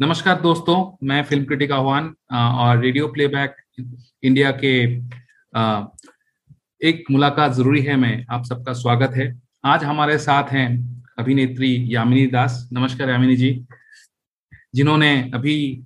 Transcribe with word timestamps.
नमस्कार 0.00 0.40
दोस्तों, 0.40 1.06
मैं 1.06 1.22
फ़िल्म 1.24 1.44
क्रिटिक 1.44 1.72
आह्वान 1.72 2.04
और 2.32 2.78
रेडियो 2.80 3.08
प्लेबैक 3.08 3.56
इंडिया 4.22 4.50
के 4.60 4.70
एक 6.88 7.04
मुलाकात 7.10 7.52
ज़रूरी 7.52 7.82
है, 7.82 7.96
मैं 7.96 8.24
आप 8.30 8.44
सबका 8.44 8.72
स्वागत 8.72 9.16
है। 9.16 9.26
आज 9.64 9.84
हमारे 9.84 10.16
साथ 10.18 10.52
हैं 10.52 10.68
अभिनेत्री 11.18 11.72
यामिनी 11.94 12.26
दास। 12.26 12.68
नमस्कार 12.72 13.10
यामिनी 13.10 13.36
जी। 13.36 13.50
जिन्होंने 14.74 15.10
अभी 15.34 15.84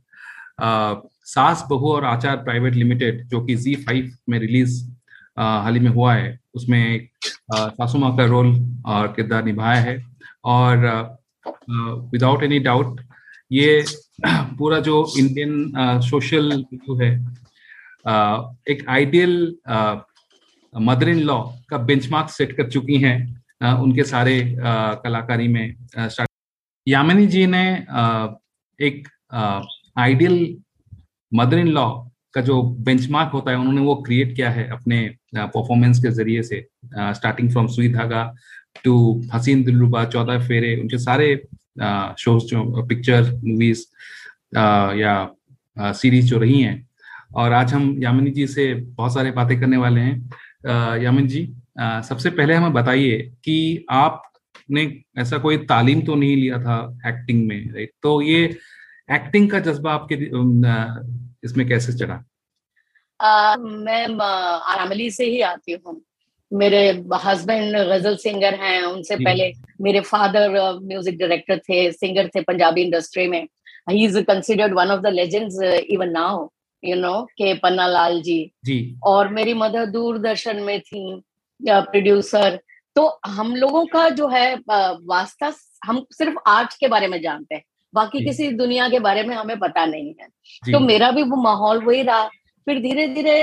सास, 0.61 1.67
बहू 1.71 1.93
और 1.93 2.05
आचार 2.05 2.37
प्राइवेट 2.45 2.75
लिमिटेड, 2.75 3.23
जो 3.25 3.45
कि 3.45 3.57
जी 3.57 3.75
फाइव 3.77 4.13
में 4.29 4.39
रिलीज़ 4.39 4.81
हाल 5.39 5.75
ही 5.75 5.81
में 5.81 5.91
हुआ 5.91 6.15
है, 6.15 6.39
उसमें 6.55 7.09
सासू 7.53 7.99
माँ 7.99 8.17
का 8.17 8.25
रोल 8.27 8.55
और 8.87 9.13
किरदार 9.17 9.45
निभाया 9.45 9.81
है। 9.81 9.99
और 10.45 10.87
विदाउट 12.13 12.43
एनी 12.43 12.59
डाउट 12.61 13.01
ये 13.53 13.85
पूरा 14.59 14.79
जो 14.81 15.05
Indian 15.19 16.01
social 16.03 16.53
issue 16.75 16.97
uh 17.01 17.11
uh, 18.05 18.39
एक 18.69 18.85
आइडियल 18.89 19.35
मदर 20.75 21.09
इन 21.09 21.19
लॉ 21.23 21.41
का 21.71 21.79
बेंचमार्क 21.85 22.31
सेट 22.31 22.57
कर 22.57 22.71
चुकी 22.71 22.99
हैं 22.99 23.19
uh, 23.65 23.75
उनके 23.83 24.05
सारे 24.05 24.39
uh, 24.41 25.03
कलाकारी 25.05 25.49
में 25.49 25.75
यामिनी 26.87 27.27
जी 27.27 27.47
ने 27.47 27.65
एक 28.81 29.09
आइडियल 29.99 30.57
मदर 31.33 31.59
इन 31.59 31.69
लॉ 31.69 31.89
का 32.35 32.41
जो 32.41 32.63
बेंचमार्क 32.85 33.33
होता 33.33 33.51
है 33.51 33.57
उन्होंने 33.57 33.81
वो 33.81 33.95
क्रिएट 34.03 34.35
किया 34.37 34.51
है 34.51 34.69
अपने 34.71 35.07
परफॉर्मेंस 35.35 36.03
के 36.03 36.11
ज़रिए 36.11 36.43
से 36.43 36.67
स्टार्टिंग 36.95 37.51
फ्रॉम 37.51 37.67
सुई 37.67 37.89
धागा 37.89 38.25
टू 38.85 38.95
हसीन 39.35 39.63
दिलरुबा 39.65 40.05
चौदह 40.05 40.47
फेरे 40.49 40.75
उनके 40.81 40.99
सारे 40.99 41.35
शोज़ 42.19 42.45
जो 42.47 42.87
पिक्चर 42.87 43.23
मूवीज़ 43.45 43.85
या 44.99 45.93
सीरीज़ 45.93 46.27
जो 46.27 46.39
रही 46.39 46.61
हैं। 46.61 46.77
और 47.35 47.53
आज 47.53 47.73
हम 47.75 47.95
यामिनी 48.03 48.31
जी 48.31 48.47
से 48.47 48.73
बहुत 48.75 49.15
सारे 49.15 49.31
बातें 49.33 49.59
करने 49.61 49.77
वाले 49.77 50.01
हैं। 50.01 51.01
यामिनी 51.03 51.29
जी 51.29 51.47
सबसे 51.79 52.31
पहले 52.31 52.55
हमें 52.55 52.73
बताइए 52.73 53.19
कि 53.45 53.87
आपने 53.91 54.83
ऐसा 55.19 55.39
कोई 55.39 55.57
तालीम 55.67 56.03
तो 56.03 56.15
नहीं 56.15 56.37
लिया 56.37 56.59
था 56.59 56.77
एक्टिंग 57.07 57.47
में 57.49 57.73
राइट 57.75 57.91
तो 58.03 58.21
ये 58.23 58.45
एक्टिंग 59.13 59.51
का 59.51 59.59
जज्बा 59.61 59.93
आपके 59.95 60.15
इसमें 61.45 61.67
कैसे 61.69 61.93
चढ़ा? 61.93 62.23
मैं 63.59 64.07
आरामली 64.21 65.11
से 65.11 65.25
ही 65.25 65.41
आती 65.43 65.73
हूँ। 65.73 66.01
मेरे 66.55 66.81
हस्बैंड 67.25 67.77
गज़ल 67.89 68.17
सिंगर 68.17 68.55
हैं 68.55 68.83
उनसे 68.83 69.17
पहले 69.17 69.53
मेरे 69.83 70.01
फादर 70.03 70.51
म्यूज़िक 70.83 71.19
डायरेक्टर 71.19 71.59
थे 71.61 71.91
सिंगर 71.93 72.29
थे 72.29 72.41
पंजाबी 72.43 72.83
इंडस्ट्री 72.83 73.27
में। 73.29 73.47
He 73.91 74.05
is 74.05 74.19
considered 74.23 74.75
one 74.75 74.91
of 74.91 75.01
the 75.01 75.13
legends 75.13 75.61
even 75.63 76.11
now 76.11 76.47
you 76.83 76.97
know 76.97 77.21
K 77.33 77.53
Panna 77.59 77.87
Lal 77.89 78.21
जी। 78.23 78.39
जी। 78.65 78.79
और 79.07 79.29
मेरी 79.35 79.55
मदर 79.57 79.87
दूरदर्शन 79.89 80.63
में 80.63 80.81
थी 80.83 81.21
प्रोड्यूसर 81.61 82.59
तो 82.97 83.07
हम 83.27 83.55
लोगों 83.57 83.85
का 83.87 84.09
जो 84.11 84.29
है 84.29 84.55
वास्ता 84.65 85.53
हम 85.85 86.05
सिर्फ़ 86.13 86.35
आर्ट 86.49 86.75
के 86.81 86.89
बारे 86.89 87.07
में 87.09 87.21
जानते 87.23 87.55
हैं 87.55 87.63
बाकी 87.95 88.25
किसी 88.25 88.51
दुनिया 88.53 88.89
के 88.89 88.99
बारे 89.01 89.23
में 89.23 89.35
हमें 89.37 89.59
पता 89.59 89.85
नहीं 89.87 90.15
है। 90.21 90.29
तो 90.65 90.81
मेरा 90.81 91.11
भी 91.11 91.23
वो 91.23 91.37
माहौल 91.43 91.85
वही 91.85 92.03
रहा। 92.03 92.25
फिर 92.67 92.81
धीरे 92.83 93.07
धीरे 93.09 93.37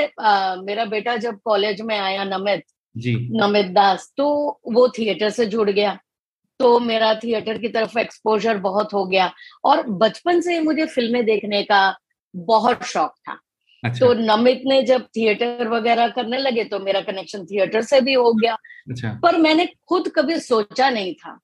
मेरा 0.61 0.85
बेटा 0.87 1.15
जब 1.17 1.39
कॉलेज 1.45 1.81
में 1.81 1.97
आया 1.97 2.23
नमित 2.25 2.63
जी। 2.97 3.15
नमित 3.31 3.65
दास 3.65 4.13
तो 4.17 4.59
वो 4.73 4.87
थिएटर 4.89 5.29
से 5.29 5.45
जुड़ 5.45 5.69
गया। 5.69 5.99
तो 6.59 6.79
मेरा 6.79 7.13
थिएटर 7.15 7.57
की 7.57 7.67
तरफ़ 7.67 7.99
एक्सपोजर 7.99 8.57
बहुत 8.57 8.93
हो 8.93 9.05
गया। 9.05 9.31
और 9.65 9.87
बचपन 9.87 10.41
से 10.41 10.53
ही 10.53 10.59
मुझे 10.59 10.85
फ़िल्में 10.85 11.25
देखने 11.25 11.63
का 11.63 11.97
बहुत 12.35 12.83
शौक 12.83 13.13
था। 13.29 13.39
अच्छा। 13.83 14.05
तो 14.05 14.13
नमित 14.13 14.61
ने 14.65 14.81
जब 14.83 15.05
थिएटर 15.05 15.67
वगैरह 15.67 16.07
करने 16.07 16.37
लगे 16.37 16.63
तो 16.63 16.79
मेरा 16.79 17.01
कनेक्शन 17.01 17.45
थिएटर 17.45 17.81
से 17.81 18.01
भी 18.01 18.13
हो 18.13 18.33
गया। 18.33 18.53
अच्छा। 18.89 19.19
पर 19.23 19.37
मैंने 19.37 19.65
खुद 19.87 20.07
कभी 20.15 20.39
सोचा 20.39 20.89
नहीं 20.89 21.13
था 21.13 21.39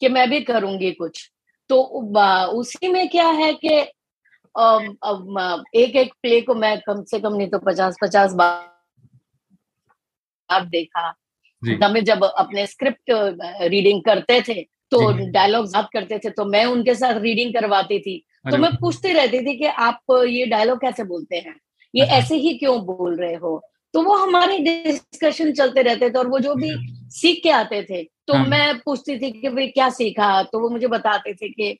कि 0.00 0.08
मैं 0.08 0.30
भी 0.30 0.40
करूँगी 0.40 0.90
कुछ। 0.92 1.30
तो 1.68 1.82
उसी 2.52 2.88
में 2.88 3.08
क्या 3.08 3.28
है 3.28 3.52
कि 3.54 3.74
एक 5.80 5.96
एक 5.96 6.12
प्ले 6.22 6.40
को 6.40 6.54
मैं 6.54 6.80
कम 6.80 7.02
से 7.04 7.20
कम 7.20 7.34
नहीं 7.34 7.48
तो 7.48 7.58
पचास 7.58 7.96
पचास 8.02 8.32
बार 8.32 8.71
देखा। 10.60 11.14
हमें 11.82 12.04
जब 12.04 12.24
अपने 12.24 12.66
स्क्रिप्ट 12.66 13.10
रीडिंग 13.62 14.02
करते 14.02 14.40
थे 14.40 14.54
तो 14.92 15.12
डायलॉग 15.30 15.66
याद 15.66 15.88
करते 15.92 16.18
थे 16.18 16.30
तो 16.30 16.44
मैं 16.44 16.64
उनके 16.64 16.94
साथ 16.94 17.20
रीडिंग 17.20 17.52
करवाती 17.54 17.98
थी। 17.98 18.24
तो 18.50 18.56
मैं 18.56 18.70
पूछती 18.76 19.12
रहती 19.12 19.40
थी 19.40 19.56
कि 19.58 19.66
आप 19.66 20.00
ये 20.28 20.46
डायलॉग 20.46 20.80
कैसे 20.80 21.04
बोलते 21.04 21.36
हैं? 21.36 21.54
ये 21.94 22.02
अच्छा। 22.02 22.16
ऐसे 22.16 22.36
ही 22.36 22.54
क्यों 22.58 22.80
बोल 22.80 23.16
रहे 23.16 23.34
हो? 23.34 23.62
तो 23.94 24.02
वो 24.02 24.14
हमारे 24.16 24.58
डिस्कशन 24.58 25.52
चलते 25.52 25.82
रहते 25.82 26.10
थे 26.10 26.18
और 26.18 26.26
वो 26.26 26.38
जो 26.38 26.54
भी। 26.54 26.70
सीख 27.10 27.40
के 27.42 27.50
आते 27.50 27.82
थे 27.82 28.02
तो 28.02 28.34
हाँ। 28.34 28.46
मैं 28.46 28.78
पूछती 28.78 29.18
थी 29.18 29.30
कि 29.32 29.48
भाई 29.48 29.66
क्या 29.66 29.88
सीखा? 29.90 30.42
तो 30.42 30.60
वो 30.60 30.68
मुझे 30.68 30.86
बताते 30.86 31.34
थे 31.34 31.48
कि 31.48 31.78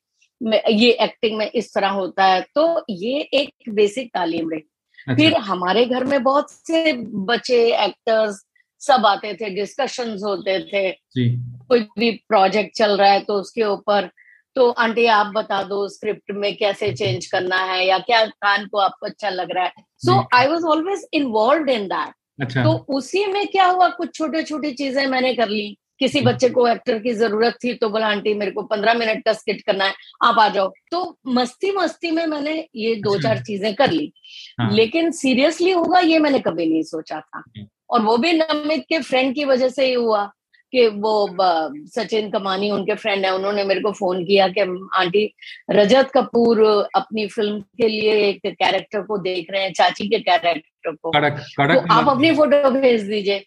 ये 0.71 0.91
एक्टिंग 0.91 1.37
में 1.39 1.51
इस 1.51 1.75
तरह 1.75 1.89
होता 1.89 2.25
है। 2.25 2.47
तो 2.55 2.85
ये 2.91 3.21
एक 3.35 3.71
बेसिक 3.71 4.11
तालीम 4.15 4.51
रही। 4.51 4.61
अच्छा। 4.61 5.15
फिर 5.15 5.35
हमारे 5.35 5.85
घर 5.87 6.05
में 6.05 6.23
बहुत 6.23 6.51
से 6.51 6.93
बच्चे 7.27 7.59
एक्टर्स 7.85 8.43
सब 8.83 9.07
आते 9.07 9.33
थे 9.35 9.51
डिस्कशन 9.55 10.17
होते 10.25 10.59
थे। 10.65 10.91
कोई 11.13 11.81
भी 11.99 12.11
प्रोजेक्ट 12.29 12.77
चल 12.77 12.97
रहा 12.97 13.11
है 13.11 13.21
तो 13.21 13.35
उसके 13.41 13.65
ऊपर 13.67 14.09
तो 14.57 14.69
आंटी 14.79 15.05
आप 15.09 15.33
बता 15.35 15.63
दो 15.65 15.87
स्क्रिप्ट 15.89 16.31
में 16.33 16.55
कैसे 16.57 16.93
चेंज 16.95 17.27
करना 17.27 17.57
है 17.65 17.85
या 17.87 17.99
क्या 18.01 18.25
कान 18.27 18.67
को 18.67 18.79
आपको 18.79 19.07
अच्छा 19.07 19.31
लग 19.31 19.51
रहा 19.51 19.65
है। 19.65 19.85
So 19.99 20.19
I 20.35 20.47
was 20.47 20.65
always 20.67 21.07
involve 21.15 21.69
in 21.71 21.87
that 21.89 22.55
तो 22.55 22.73
उसी 22.91 23.25
में 23.27 23.47
क्या 23.49 23.67
हुआ 23.67 23.89
कुछ 23.91 24.15
छोटे 24.15 24.43
छोटी 24.43 24.73
चीज़ें 24.73 25.07
मैंने 25.07 25.35
कर 25.35 25.49
ली। 25.49 25.77
किसी 26.01 26.21
बच्चे 26.21 26.49
को 26.51 26.67
एक्टर 26.69 26.99
की 26.99 27.13
ज़रूरत 27.15 27.57
थी 27.65 27.73
तो 27.75 27.89
बोला 27.89 28.07
आंटी 28.07 28.33
मेरे 28.35 28.51
को 28.51 28.63
पंद्रह 28.63 28.95
मिनट 28.95 29.25
का 29.25 29.33
स्किट 29.33 29.61
करना 29.63 29.85
है 29.85 29.95
आप 30.25 30.39
आ 30.39 30.49
जाओ। 30.49 30.73
तो 30.91 31.19
मस्ती 31.29 31.71
मस्ती 31.71 32.11
में 32.11 32.25
मैंने 32.27 32.55
ये 32.77 32.95
दो 32.97 33.15
अच्छा। 33.15 33.29
चार 33.29 33.43
चीज़ें 33.45 33.75
कर 33.75 33.91
ली। 33.91 34.13
हाँ। 34.61 34.71
लेकिन 34.75 35.11
सीरियसली 35.13 35.71
होगा 35.71 36.01
ये 36.01 36.19
मैंने 36.19 36.39
कभी 36.41 36.67
नहीं 36.67 36.83
सोचा 36.83 37.21
था। 37.21 37.43
और 37.93 38.03
वो 38.03 38.17
भी 38.19 38.33
नमित 38.33 38.85
के 38.89 38.99
फ्रेंड 38.99 39.35
की 39.35 39.45
वजह 39.45 39.69
से 39.69 39.87
ही 39.87 39.93
हुआ 39.93 40.25
कि 40.73 40.87
वो 40.89 41.37
सचिन 41.87 42.31
कमानी 42.31 42.71
उनके 42.71 42.95
फ्रेंड 42.95 43.25
है। 43.25 43.35
उन्होंने 43.35 43.65
मेरे 43.65 43.81
को 43.81 43.93
फ़ोन 43.93 44.25
किया 44.25 44.49
कि 44.49 44.61
आंटी 44.95 45.35
रजत 45.71 46.11
कपूर 46.15 46.63
अपनी 46.97 47.27
फ़िल्म 47.27 47.61
के 47.61 47.89
लिए 47.89 48.13
एक 48.29 48.41
कैरेक्टर 48.47 49.03
को 49.03 49.19
देख 49.19 49.51
रहे 49.51 49.63
हैं 49.63 49.73
चाची 49.73 50.09
के 50.09 50.19
कैरेक्टर 50.19 50.93
को। 50.93 51.11
कड़क, 51.11 51.45
कड़क 51.59 51.77
तो 51.77 51.95
आप 51.95 52.09
अपनी 52.09 52.35
फ़ोटो 52.35 52.71
भेज 52.71 53.03
दीजिए। 53.03 53.39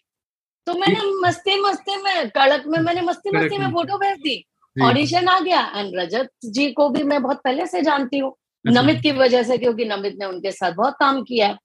तो 0.66 0.74
मैंने 0.74 1.00
मस्ती 1.26 1.60
मस्ती 1.60 1.96
में 2.02 2.28
कड़क 2.28 2.64
में 2.66 2.78
मैंने 2.78 3.00
मस्ती 3.00 3.30
मस्ती 3.30 3.58
में 3.58 3.70
फ़ोटो 3.72 3.98
भेज 3.98 4.18
दी। 4.18 4.44
ऑडिशन 4.76 5.28
आ 5.28 5.38
गया 5.40 5.60
एंड 5.76 5.92
रजत 5.96 6.28
जी 6.44 6.70
को 6.72 6.88
भी 6.88 7.02
मैं 7.02 7.22
बहुत 7.22 7.40
पहले 7.44 7.66
से 7.66 7.82
जानती 7.82 8.18
हूँ। 8.18 8.34
अच्छा। 8.64 8.80
नमित 8.80 9.00
की 9.00 9.12
वजह 9.12 9.42
से 9.42 9.58
क्योंकि 9.58 9.84
नमित 9.84 10.16
ने 10.18 10.26
उनके 10.26 10.52
साथ 10.52 10.72
बहुत 10.72 10.94
काम 11.00 11.22
किया 11.22 11.56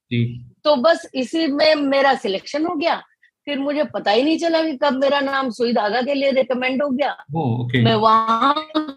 तो 0.63 0.75
बस 0.75 1.09
इसी 1.16 1.47
में 1.47 1.75
मेरा 1.75 2.13
सिलेक्शन 2.13 2.66
हो 2.66 2.75
गया। 2.75 3.03
फिर 3.45 3.59
मुझे 3.59 3.83
पता 3.83 4.11
ही 4.11 4.23
नहीं 4.23 4.38
चला 4.38 4.63
कि 4.63 4.77
कब 4.77 4.94
मेरा 4.94 5.19
नाम 5.19 5.49
सुई 5.49 5.73
धागा 5.73 6.01
के 6.01 6.13
लिए 6.13 6.31
रिकमेंड 6.31 6.83
हो 6.83 6.89
गया। 6.89 7.16
okay. 7.35 7.83
मैं 7.83 7.95
वहाँ 7.95 8.55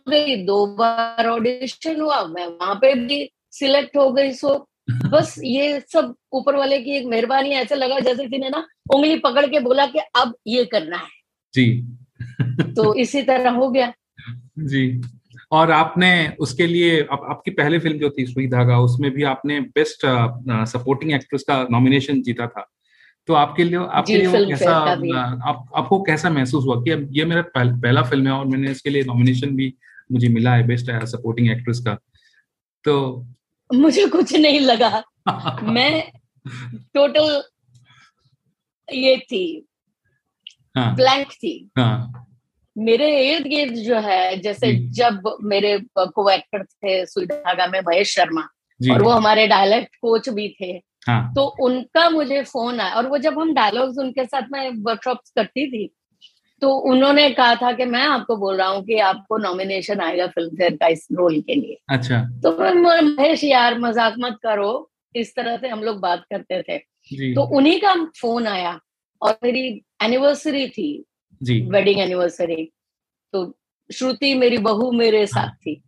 गई 0.08 0.36
दो 0.36 0.66
बार 0.66 1.26
ऑडिशन 1.26 2.00
हुआ 2.00 2.24
मैं 2.24 2.46
वहाँ 2.46 2.74
पे 2.74 2.94
भी 2.94 3.32
सिलेक्ट 3.50 3.96
हो 3.96 4.10
गई 4.10 4.32
सो 4.32 4.68
बस 4.92 5.40
ये 5.44 5.80
सब 5.80 6.14
ऊपर 6.32 6.56
वाले 6.56 6.82
की 6.82 6.90
एक 6.90 7.06
मेहरबानी 7.06 7.50
ऐसा 7.50 7.74
लगा 7.74 7.98
जैसे 7.98 8.22
किसी 8.22 8.38
ने 8.38 8.48
ना 8.48 8.66
उंगली 8.94 9.18
पकड़ 9.18 9.46
के 9.46 9.60
बोला 9.60 9.86
कि 9.86 9.98
अब 9.98 10.34
ये 10.46 10.64
करना 10.64 10.96
है। 10.96 11.08
जी। 11.54 11.88
तो 12.76 12.94
इसी 12.94 13.22
तरह 13.22 13.50
हो 13.50 13.70
गया। 13.70 13.92
जी। 14.58 15.02
और 15.54 15.70
आपने 15.70 16.10
उसके 16.40 16.66
लिए 16.66 17.00
आप, 17.02 17.26
आपकी 17.30 17.50
पहली 17.50 17.78
फ़िल्म 17.78 17.98
जो 17.98 18.10
थी 18.10 18.26
सुई 18.26 18.46
धागा 18.46 18.78
उसमें 18.80 19.10
भी 19.10 19.22
आपने 19.22 19.60
बेस्ट 19.60 20.06
सपोर्टिंग 20.72 21.12
एक्ट्रेस 21.12 21.42
का 21.42 21.66
नॉमिनेशन 21.70 22.22
जीता 22.22 22.46
था। 22.46 22.70
तो 23.28 23.34
आपके 23.34 23.64
लिए 23.64 23.76
आपके 23.76 24.16
लिए 24.16 24.26
वो 24.26 24.46
कैसा 24.48 24.76
आप, 24.76 25.64
आपको 25.76 26.02
कैसा 26.02 26.30
महसूस 26.30 26.64
हुआ 26.64 26.76
कि 26.80 27.18
ये 27.18 27.24
मेरा 27.24 27.42
पहल, 27.54 27.72
पहला 27.80 28.02
फ़िल्म 28.02 28.26
है 28.26 28.32
और 28.32 28.46
मैंने 28.46 28.70
इसके 28.70 28.90
लिए 28.90 29.04
नॉमिनेशन 29.04 29.56
भी 29.56 29.74
मुझे 30.12 30.28
मिला 30.28 30.54
है 30.54 30.66
बेस्ट 30.66 30.90
सपोर्टिंग 31.06 31.50
एक्ट्रेस 31.50 31.78
का। 31.78 31.98
तो 32.84 33.26
मुझे 33.70 34.06
कुछ 34.06 34.34
नहीं 34.36 34.60
लगा। 34.60 35.02
मैं 35.62 36.12
टोटल 36.94 37.42
ये 38.88 39.16
थी। 39.16 39.44
हाँ, 40.76 40.94
ब्लैंक 40.96 41.32
थी। 41.32 41.70
हाँ, 41.78 42.26
मेरे 42.76 43.08
इर्द 43.32 43.46
गिर्द 43.46 43.74
जो 43.74 43.96
है 43.96 44.36
जैसे 44.36 44.72
जब 44.90 45.36
मेरे 45.42 45.78
को 45.98 46.30
एक्टर 46.30 46.64
थे 46.64 47.04
सुधागा 47.06 47.66
में 47.66 47.80
महेश 47.80 48.14
शर्मा 48.14 48.48
और 48.80 49.02
वो 49.02 49.10
हमारे 49.10 49.46
डायलेक्ट 49.46 49.96
कोच 49.96 50.28
भी 50.28 50.48
थे 50.60 50.72
हाँ. 51.06 51.32
तो 51.34 51.44
उनका 51.60 52.08
मुझे 52.10 52.42
फ़ोन 52.42 52.80
आया 52.80 52.94
और 52.94 53.06
वो 53.06 53.18
जब 53.18 53.38
हम 53.38 53.54
डायलॉग्स 53.54 53.98
उनके 53.98 54.24
साथ 54.24 54.42
में 54.52 54.70
वर्कशॉप 54.82 55.18
करती 55.36 55.66
थी 55.70 55.90
तो 56.62 56.70
उन्होंने 56.90 57.28
कहा 57.30 57.54
था 57.54 57.72
कि 57.72 57.84
मैं 57.84 58.02
आपको 58.02 58.36
बोल 58.36 58.56
रहा 58.56 58.68
हूँ 58.68 58.82
कि 58.84 58.98
आपको 58.98 59.36
नॉमिनेशन 59.38 60.00
आएगा 60.00 60.26
फ़िल्म 60.26 60.56
फेयर 60.56 60.76
का 60.76 60.86
इस 60.86 61.06
रोल 61.12 61.40
के 61.40 61.54
लिए। 61.54 61.78
अच्छा। 61.90 62.20
तो 62.42 62.74
महेश 62.74 63.44
यार 63.44 63.78
मज़ाक 63.78 64.14
मत 64.18 64.38
करो 64.42 64.90
इस 65.14 65.34
तरह 65.36 65.56
से 65.56 65.68
हम 65.68 65.82
लोग 65.82 66.00
बात 66.00 66.24
करते 66.32 66.62
थे। 66.62 66.78
तो 67.34 67.42
उन्हीं 67.56 67.80
का 67.80 67.94
फ़ोन 68.20 68.46
आया 68.46 68.78
और 69.22 69.38
मेरी 69.44 69.66
एनिवर्सरी 70.02 70.68
थी 70.68 71.04
वेडिंग 71.50 72.00
एनिवर्सरी 72.00 72.72
तो 73.32 73.52
श्रुति 73.90 74.34
मेरी 74.34 74.58
बहू 74.58 74.90
मेरे 74.92 75.26
साथ 75.26 75.54
थी। 75.56 75.82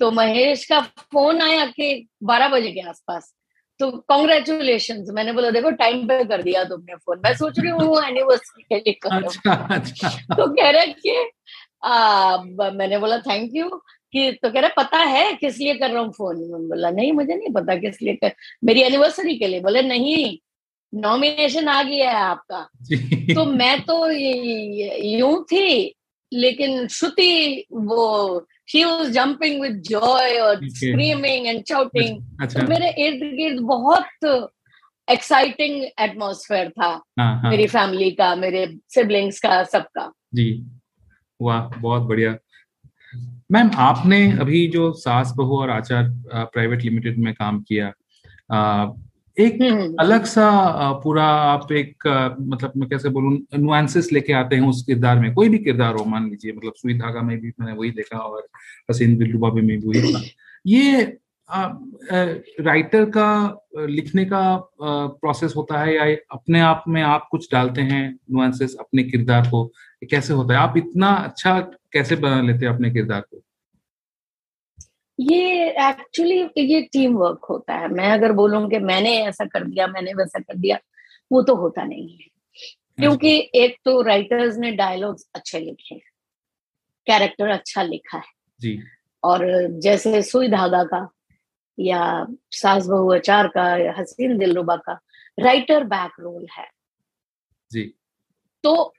तो 0.00 0.10
महेश 0.10 0.64
का 0.64 0.80
फ़ोन 0.80 1.40
आया 1.42 1.66
कि 1.66 2.08
बारह 2.22 2.48
बजे 2.48 2.70
के 2.70 2.80
आसपास। 2.80 3.32
तो 3.80 3.90
कॉन्ग्रेचुलेशन 3.90 5.04
मैंने 5.12 5.32
बोला 5.32 5.50
देखो 5.50 5.70
टाइम 5.70 6.06
पे 6.08 6.24
कर 6.24 6.42
दिया 6.42 6.64
तुमने 6.64 6.96
फ़ोन। 6.96 7.20
मैं 7.24 7.34
सोच 7.34 7.58
रही 7.58 7.70
हूँ 7.70 8.02
एनिवर्सरी 8.04 8.62
के 8.62 8.76
लिए 8.76 8.92
कर। 8.92 9.24
अच्छा, 9.24 9.52
अच्छा। 9.52 10.08
तो 10.08 10.46
कह 10.54 10.70
रहे 10.70 10.86
कि 10.86 11.30
आ, 11.84 12.36
मैंने 12.72 12.98
बोला 12.98 13.18
थैंक 13.18 13.50
यू 13.54 13.68
कि 14.12 14.30
तो 14.42 14.50
कह 14.50 14.60
रहे 14.60 14.70
पता 14.76 14.98
है 14.98 15.32
किस 15.34 15.58
लिए 15.58 15.74
कर 15.74 15.90
रहा 15.90 16.02
हूँ 16.02 16.12
फ़ोन? 16.12 16.36
बोला 16.68 16.90
नहीं 16.90 17.12
मुझे 17.12 17.34
नहीं 17.34 17.52
पता 17.54 17.74
किस 17.74 18.02
लिए 18.02 18.14
कर 18.14 18.32
मेरी 18.64 18.80
एनिवर्सरी 18.80 19.38
के 19.38 19.46
लिए। 19.46 19.60
बोले 19.60 19.82
नहीं 19.82 20.38
नॉमिनेशन 20.94 21.68
आ 21.68 21.82
गया 21.82 22.10
है 22.10 22.22
आपका। 22.22 22.62
तो 23.34 23.44
मैं 23.44 23.80
तो 23.80 24.10
यूँ 25.18 25.44
थी 25.44 25.94
लेकिन 26.32 26.88
श्रुति 26.88 27.64
वो 27.72 28.46
jumping 29.10 29.58
with 29.58 29.82
joy 29.82 30.26
or 30.38 30.56
okay. 30.56 30.68
screaming 30.68 31.48
and 31.48 31.66
shouting 31.66 32.20
तो 32.42 32.66
मेरे 32.68 32.90
इर्द 33.06 33.22
गिर्द 33.36 33.60
बहुत 33.60 34.50
एक्साइटिंग 35.10 35.82
एटमोसफेयर 36.00 36.68
था 36.70 37.02
हाँ, 37.18 37.40
हाँ. 37.40 37.50
मेरी 37.50 37.66
फैमिली 37.66 38.10
का 38.10 38.34
मेरे 38.34 38.78
सिबलिंग्स 38.88 39.40
का 39.40 39.62
सबका। 39.64 40.12
जी। 40.34 40.66
वाह 41.42 41.60
बहुत 41.60 42.02
बढ़िया। 42.02 42.36
मैम 43.50 43.70
आपने 43.74 44.32
अभी 44.32 44.66
जो 44.68 44.92
सास 44.92 45.32
बहू 45.36 45.58
और 45.60 45.70
आचार 45.70 46.04
प्राइवेट 46.34 46.82
लिमिटेड 46.82 47.18
में 47.18 47.34
काम 47.34 47.60
किया 47.62 47.92
एक 49.40 49.60
हम्म, 49.62 49.80
हम्म। 49.80 49.94
अलग 50.00 50.24
सा 50.24 50.46
पूरा 51.02 51.24
आप 51.24 51.72
एक 51.72 52.06
मतलब 52.40 52.72
मैं 52.76 52.88
कैसे 52.88 53.08
बोलूँ 53.08 53.38
नुआंसेस 53.58 54.12
लेके 54.12 54.32
आते 54.32 54.56
हैं 54.56 54.68
उस 54.68 54.82
किरदार 54.86 55.18
में। 55.18 55.32
कोई 55.34 55.48
भी 55.48 55.58
किरदार 55.58 55.94
हो 55.94 56.04
मान 56.04 56.28
लीजिए 56.30 56.52
मतलब 56.52 56.72
सुई 56.76 56.94
धागा 56.98 57.22
में 57.22 57.36
भी 57.40 57.52
मैंने 57.60 57.72
वही 57.72 57.90
देखा 57.90 58.18
और 58.18 58.46
हसीन 58.90 59.16
बिल्लुबा 59.18 59.52
में 59.52 59.66
भी 59.66 59.76
वही 59.76 60.12
था। 60.14 60.22
ये 60.66 61.16
आ, 61.48 61.68
राइटर 62.60 63.04
का 63.10 63.28
लिखने 63.76 64.24
का 64.24 64.42
प्रोसेस 64.82 65.54
होता 65.56 65.78
है 65.80 65.94
या 65.96 66.04
अपने 66.32 66.60
आप 66.60 66.84
में 66.88 67.02
आप 67.02 67.26
कुछ 67.30 67.48
डालते 67.52 67.80
हैं 67.80 68.02
नुआंसेस 68.32 68.76
अपने 68.80 69.02
किरदार 69.02 69.48
को 69.50 69.64
कैसे 70.10 70.32
होता 70.32 70.54
है? 70.54 70.60
आप 70.60 70.76
इतना 70.76 71.08
अच्छा 71.08 71.58
कैसे 71.92 72.16
बना 72.16 72.40
लेते 72.42 72.66
हैं 72.66 72.74
अपने 72.74 72.90
किरदार 72.90 73.20
को? 73.20 73.42
ये 75.20 75.70
एक्चुअली 75.70 76.38
ये 76.58 76.80
टीम 76.82 77.14
वर्क 77.14 77.44
होता 77.44 77.74
है। 77.74 77.88
मैं 77.88 78.10
अगर 78.12 78.32
बोलूँ 78.32 78.70
कि 78.70 78.78
मैंने 78.78 79.18
ऐसा 79.24 79.44
कर 79.44 79.64
दिया 79.64 79.86
मैंने 79.86 80.12
वैसा 80.12 80.38
कर 80.38 80.56
दिया 80.56 80.78
वो 81.32 81.42
तो 81.42 81.54
होता 81.54 81.84
नहीं 81.84 82.16
है। 82.16 82.26
क्योंकि 82.98 83.50
एक 83.54 83.76
तो 83.84 84.02
राइटर्स 84.02 84.56
ने 84.56 84.72
डायलॉग्स 84.72 85.28
अच्छे 85.34 85.60
लिखे 85.60 85.94
हैं 85.94 86.02
कैरेक्टर 87.06 87.48
अच्छा 87.48 87.82
लिखा 87.82 88.18
है। 88.18 88.32
जी। 88.60 88.82
और 89.24 89.66
जैसे 89.70 90.22
सुई 90.22 90.48
धागा 90.48 90.84
का 90.84 91.08
या 91.78 92.26
सास 92.50 92.86
बहु 92.86 93.08
अचार 93.08 93.48
का 93.48 93.76
या 93.76 93.94
हसीन 93.98 94.38
दिलरुबा 94.38 94.76
का 94.76 95.00
राइटर 95.40 95.84
बैक 95.84 96.12
रोल 96.20 96.46
है। 96.58 96.66
जी। 97.70 97.94
तो 98.64 98.94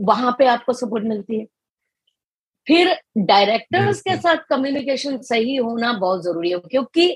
वहाँ 0.00 0.36
पे 0.38 0.46
आपको 0.46 0.72
सपोर्ट 0.72 1.04
मिलती 1.04 1.40
है। 1.40 1.46
फिर 2.66 2.94
डायरेक्टर्स 3.18 4.00
के 4.00 4.16
साथ 4.16 4.36
कम्युनिकेशन 4.50 5.18
सही 5.18 5.56
होना 5.56 5.92
बहुत 5.92 6.24
ज़रूरी 6.24 6.50
है 6.50 6.58
क्योंकि 6.60 7.06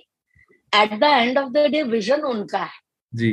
at 0.72 0.98
the 1.00 1.04
end 1.04 1.38
of 1.38 1.48
the 1.48 1.66
day 1.70 1.82
vision 1.82 2.22
उनका 2.22 2.58
है। 2.58 2.78
जी। 3.12 3.32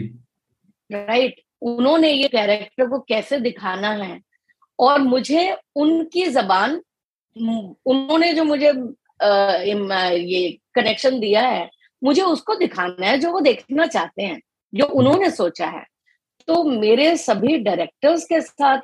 Right 0.90 1.32
right? 1.32 1.46
उन्होंने 1.62 2.12
ये 2.12 2.28
कैरेक्टर 2.28 2.88
को 2.88 3.00
कैसे 3.00 3.40
दिखाना 3.40 3.90
है? 3.90 4.20
और 4.80 5.00
मुझे 5.02 5.58
उनकी 5.76 6.26
जबान 6.28 6.82
उन्होंने 7.36 8.34
जो 8.34 8.44
मुझे 8.44 8.70
आ, 9.22 9.60
ये 10.02 10.58
कनेक्शन 10.76 11.20
दिया 11.20 11.42
है 11.42 11.70
मुझे 12.02 12.22
उसको 12.22 12.56
दिखाना 12.56 13.06
है 13.08 13.18
जो 13.18 13.32
वो 13.32 13.40
देखना 13.40 13.86
चाहते 13.86 14.24
हैं 14.24 14.42
जो 14.74 14.86
उन्होंने 14.86 15.30
सोचा 15.32 15.68
है। 15.68 15.86
तो 16.48 16.64
मेरे 16.64 17.16
सभी 17.18 17.58
डायरेक्टर्स 17.58 18.26
के 18.26 18.42
साथ 18.42 18.82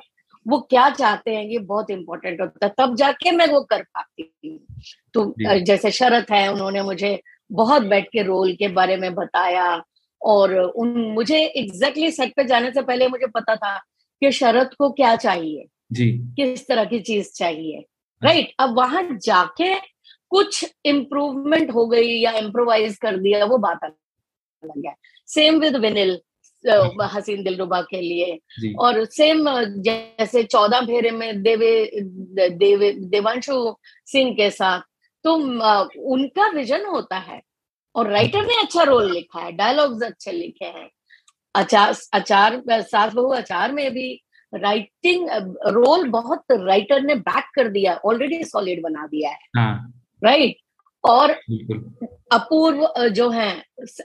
वो 0.48 0.60
क्या 0.60 0.90
चाहते 0.90 1.34
हैं 1.34 1.44
ये 1.44 1.58
बहुत 1.58 1.90
इंपॉर्टेंट 1.90 2.40
होता 2.40 2.66
है। 2.66 2.72
तब 2.78 2.94
जाके 2.96 3.30
मैं 3.30 3.46
वो 3.46 3.60
कर 3.60 3.82
पाती 3.82 4.34
हूँ। 4.44 4.80
तो 5.14 5.34
जैसे 5.60 5.90
शरत 5.90 6.26
है 6.30 6.52
उन्होंने 6.52 6.82
मुझे 6.82 7.20
बहुत 7.52 7.82
बैठ 7.82 8.08
के 8.12 8.22
रोल 8.22 8.52
के 8.52 8.68
बारे 8.68 8.96
में 8.96 9.14
बताया 9.14 9.84
और 10.22 10.54
उन 10.58 10.88
मुझे 10.88 11.38
एग्जैक्टली 11.38 12.10
सेट 12.10 12.34
पे 12.36 12.44
जाने 12.44 12.70
से 12.70 12.82
पहले 12.82 13.08
मुझे 13.08 13.26
पता 13.26 13.56
था 13.56 13.78
कि 14.22 14.32
शरत 14.32 14.70
को 14.78 14.90
क्या 14.90 15.16
चाहिए 15.16 15.64
जी। 15.92 16.12
किस 16.12 16.68
तरह 16.68 16.84
की 16.84 17.00
चीज़ 17.00 17.32
चाहिए 17.32 17.84
राइट 18.24 18.44
right? 18.44 18.56
अब 18.58 18.76
वहाँ 18.76 19.08
जाके 19.12 19.74
कुछ 20.28 20.74
इम्प्रूवमेंट 20.84 21.70
हो 21.70 21.86
गई 21.86 22.08
या 22.08 22.32
इम्प्रोवाइज 22.32 22.96
कर 22.96 23.16
दिया 23.16 23.44
वो 23.44 23.58
बात 23.58 23.84
अलग 23.84 24.86
है। 24.86 24.94
सेम 25.26 25.58
विद 25.58 25.76
विनिल 25.76 26.20
हसीन 26.66 27.42
दिलरुबा 27.44 27.80
के 27.82 28.00
लिए। 28.00 28.74
और 28.78 29.04
सेम 29.06 29.44
जैसे 29.82 30.42
चौदह 30.44 30.80
फेरे 30.80 31.10
में 31.10 31.42
देवे 31.42 31.90
देवे 32.50 32.92
देवांशु 32.92 33.54
सिंह 34.06 34.32
के 34.34 34.50
साथ 34.50 34.80
तो 35.24 35.34
उनका 36.14 36.48
विजन 36.48 36.84
होता 36.86 37.18
है। 37.18 37.40
और 37.94 38.10
राइटर 38.10 38.46
ने 38.46 38.60
अच्छा 38.62 38.82
रोल 38.82 39.12
लिखा 39.12 39.40
है 39.40 39.52
डायलॉग्स 39.52 40.02
अच्छे 40.02 40.32
लिखे 40.32 40.64
हैं। 40.64 40.88
अचार 41.54 41.94
अचार 42.12 42.62
सास 42.70 43.12
बहु 43.12 43.28
अचार 43.34 43.72
में 43.72 43.90
भी 43.92 44.12
राइटिंग 44.52 45.28
रोल 45.68 46.08
बहुत 46.10 46.44
राइटर 46.52 47.02
ने 47.02 47.14
बैक 47.14 47.44
कर 47.54 47.68
दिया 47.68 47.94
ऑलरेडी 48.04 48.42
सॉलिड 48.44 48.82
बना 48.82 49.06
दिया 49.06 49.30
है। 49.30 49.38
हाँ. 49.56 49.92
राइट 50.22 50.56
और 51.04 51.30
अपूर्व 52.32 53.08
जो 53.08 53.28
है 53.30 53.50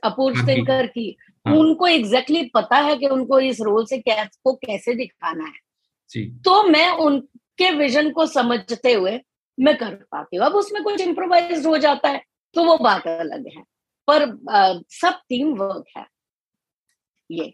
अपूर्व 0.03 0.45
सिंकर 0.45 0.87
की 0.87 1.15
हाँ. 1.45 1.55
उनको 1.55 1.87
एग्जैक्टली 1.87 2.37
exactly 2.37 2.63
पता 2.63 2.77
है 2.77 2.95
कि 2.97 3.07
उनको 3.07 3.39
इस 3.39 3.61
रोल 3.61 3.85
से 3.85 3.97
क्या 3.97 4.23
को 4.43 4.53
कैसे 4.55 4.95
दिखाना 4.95 5.45
है। 5.45 5.53
जी. 6.11 6.23
तो 6.45 6.63
मैं 6.63 6.89
उनके 6.97 7.71
विजन 7.71 8.09
को 8.11 8.25
समझते 8.25 8.93
हुए 8.93 9.19
मैं 9.57 9.77
कर 9.77 9.95
पाती 10.11 10.37
हूँ। 10.37 10.45
अब 10.45 10.55
उसमें 10.55 10.83
कुछ 10.83 11.01
इम्प्रोवाइज 11.01 11.65
हो 11.65 11.77
जाता 11.77 12.09
है 12.09 12.23
तो 12.55 12.63
वो 12.63 12.77
बात 12.77 13.07
अलग 13.07 13.45
है। 13.57 13.63
पर 14.07 14.23
आ, 14.51 14.73
सब 14.89 15.19
टीम 15.29 15.53
वर्क 15.53 15.85
है। 15.97 16.05
ये। 17.29 17.53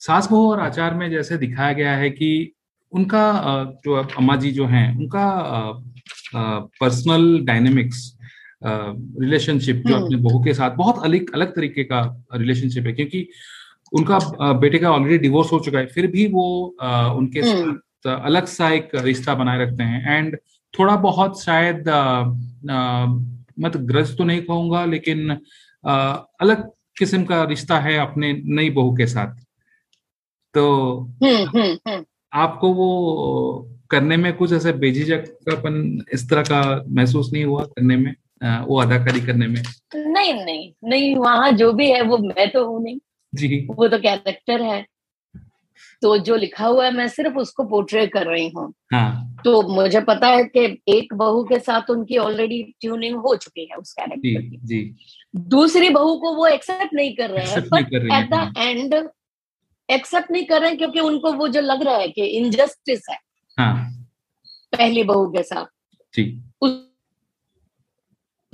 सास 0.00 0.28
बहू 0.30 0.50
और 0.50 0.60
आचार 0.60 0.94
में 0.94 1.10
जैसे 1.10 1.36
दिखाया 1.38 1.72
गया 1.72 1.94
है 1.96 2.10
कि 2.10 2.52
उनका 2.92 3.24
जो 3.84 3.94
अम्मा 3.94 4.36
जी 4.36 4.50
जो 4.52 4.66
हैं 4.66 4.88
उनका 4.98 5.26
पर्सनल 6.80 7.38
डायनेमिक्स 7.44 8.10
रिलेशनशिप 8.64 9.82
जो 9.86 9.94
अपने 9.94 10.16
हम्म। 10.16 10.22
बहू 10.22 10.42
के 10.44 10.54
साथ 10.54 10.76
बहुत 10.76 11.04
अलग 11.04 11.32
अलग 11.34 11.54
तरीके 11.56 11.84
का 11.84 12.00
रिलेशनशिप 12.34 12.86
है 12.86 12.92
क्योंकि 12.92 13.26
उनका 13.92 14.18
बेटे 14.54 14.78
का 14.78 14.90
ऑलरेडी 14.90 15.18
डिवोर्स 15.18 15.52
हो 15.52 15.58
चुका 15.60 15.78
है 15.78 15.86
फिर 15.86 16.06
भी 16.06 16.26
वो 16.26 16.46
उनके 17.16 17.40
हम्म। 17.40 17.72
साथ 17.72 18.08
अलग 18.08 18.46
सा 18.46 18.70
एक 18.70 18.90
रिश्ता 18.94 19.34
बनाए 19.34 19.58
रखते 19.58 19.82
हैं 19.82 20.16
एंड 20.16 20.36
थोड़ा 20.74 20.96
बहुत 20.96 21.42
शायद 21.42 21.88
मैं 23.58 23.70
तो 23.70 23.78
ग्रज 23.86 24.16
तो 24.16 24.24
नहीं 24.24 24.40
कहूँगा 24.42 24.84
लेकिन 24.84 25.30
अलग 25.84 26.70
किस्म 26.98 27.24
का 27.24 27.42
रिश्ता 27.44 27.78
है 27.78 27.96
अपने 27.98 28.32
नई 28.46 28.70
बहू 28.70 28.96
के 28.96 29.06
साथ 29.06 29.36
तो 30.54 30.64
हम्म, 31.24 32.04
आपको 32.32 32.72
वो 32.74 33.70
करने 33.90 34.16
में 34.16 34.32
कुछ 34.32 34.52
ऐसे 34.52 34.72
बेझिझकपन 34.74 36.04
इस 36.12 36.28
तरह 36.30 36.42
का 36.42 36.60
महसूस 36.88 37.32
नहीं 37.32 37.44
हुआ 37.44 37.64
करने 37.64 37.96
में 37.96 38.14
वो 38.42 38.80
अदाकारी 38.80 39.20
करने 39.20 39.46
में? 39.46 39.62
नहीं 39.96 40.34
नहीं 40.34 40.72
नहीं 40.84 41.16
वहाँ 41.16 41.52
जो 41.52 41.72
भी 41.72 41.90
है 41.90 42.02
वो 42.02 42.18
मैं 42.18 42.50
तो 42.50 42.66
हूँ 42.66 42.82
नहीं। 42.82 42.98
जी। 43.34 43.66
वो 43.70 43.88
तो 43.88 43.98
कैरेक्टर 43.98 44.62
है। 44.62 44.86
तो 46.02 46.18
जो 46.18 46.36
लिखा 46.36 46.66
हुआ 46.66 46.84
है 46.84 46.94
मैं 46.94 47.08
सिर्फ़ 47.08 47.36
उसको 47.36 47.64
पोर्ट्रे 47.64 48.06
कर 48.06 48.26
रही 48.26 48.48
हूँ। 48.48 48.74
हाँ. 48.92 49.36
तो 49.44 49.62
मुझे 49.62 50.00
पता 50.00 50.26
है 50.26 50.44
कि 50.44 50.82
एक 50.88 51.14
बहू 51.14 51.44
के 51.44 51.58
साथ 51.58 51.90
उनकी 51.90 52.16
ऑलरेडी 52.18 52.62
ट्यूनिंग 52.80 53.16
हो 53.16 53.36
चुकी 53.36 53.68
है 53.70 53.76
उस 53.76 53.92
कैरेक्टर 53.92 54.40
की। 54.40 54.60
जी. 54.64 54.94
दूसरी 55.36 55.90
बहू 55.90 56.16
को 56.16 56.34
वो 56.34 56.46
एक्सेप्ट 56.46 56.94
नहीं 56.94 57.16
कर 57.16 57.30
रहे 57.30 57.46
हैं 57.46 57.62
but 57.68 57.94
at 57.94 58.30
the 58.30 58.52
end 58.58 59.08
accept 59.90 60.30
नहीं 60.30 60.44
कर 60.44 60.60
रहे 60.60 60.68
हैं 60.68 60.78
क्योंकि 60.78 61.00
उनको 61.00 61.32
वो 61.32 61.48
जो 61.48 61.60
लग 61.60 61.82
रहा 61.82 61.96
है 61.96 62.08
कि 62.08 62.24
इनजस्टिस 62.24 63.02
है। 63.10 63.18
हाँ. 63.58 64.06
पहली 64.72 65.02
बहू 65.02 65.26
के 65.26 65.42
साथ। 65.42 65.66
जी। 66.14 66.42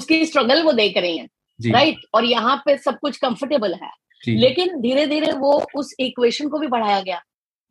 उसकी 0.00 0.24
स्ट्रगल 0.26 0.62
वो 0.62 0.72
देख 0.74 0.96
रही 0.96 1.16
हैं 1.18 1.72
राइट 1.72 1.96
और 2.14 2.24
यहाँ 2.24 2.56
पे 2.66 2.76
सब 2.78 2.98
कुछ 2.98 3.16
कंफर्टेबल 3.18 3.74
है। 3.74 3.90
लेकिन 4.24 4.80
धीरे 4.80 5.06
धीरे 5.06 5.32
वो 5.38 5.52
उस 5.76 5.94
इक्वेशन 6.00 6.48
को 6.48 6.58
भी 6.58 6.66
बढ़ाया 6.68 7.00
गया 7.00 7.20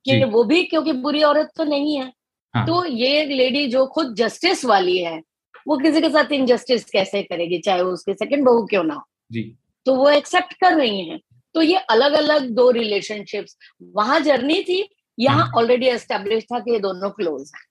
कि 0.06 0.24
वो 0.26 0.44
भी 0.44 0.64
क्योंकि 0.64 0.92
बुरी 1.00 1.24
औरत 1.24 1.50
तो 1.58 1.64
नहीं 1.64 1.96
है। 1.98 2.12
हाँ. 2.54 2.66
तो 2.66 2.86
ये 2.86 3.26
लेडी 3.28 3.66
जो 3.68 3.86
खुद 3.88 4.14
जस्टिस 4.16 4.64
वाली 4.66 4.98
है 4.98 5.22
वो 5.68 5.78
किसी 5.78 6.02
के 6.02 6.10
साथ 6.10 6.32
इनजस्टिस 6.32 6.86
कैसे 6.86 7.22
करेगी 7.24 7.58
चाहे 7.60 7.82
वो 7.82 7.92
उसके 7.92 8.14
सेकंड 8.14 8.46
बहू 8.46 8.66
क्यों 8.66 8.84
ना 8.84 8.94
हो? 8.94 9.02
जी। 9.32 9.44
तो 9.86 9.96
वो 9.96 10.10
एक्सेप्ट 10.10 10.54
कर 10.54 10.74
रही 10.74 11.08
हैं। 11.10 11.20
तो 11.56 11.62
ये 11.62 11.78
अलग 11.90 12.14
अलग 12.14 12.50
दो 12.52 12.70
रिलेशनशिप्स 12.72 13.58
वहाँ 13.96 14.20
जर्नी 14.20 14.62
थी 14.64 14.88
यहाँ 15.18 15.52
ऑलरेडी 15.58 15.88
हाँ। 15.88 15.96
एस्टेब्लिश 15.96 16.44
था 16.44 16.60
कि 16.60 16.72
ये 16.72 16.80
दोनों 16.80 17.10
क्लोज 17.12 17.52
है। 17.56 17.62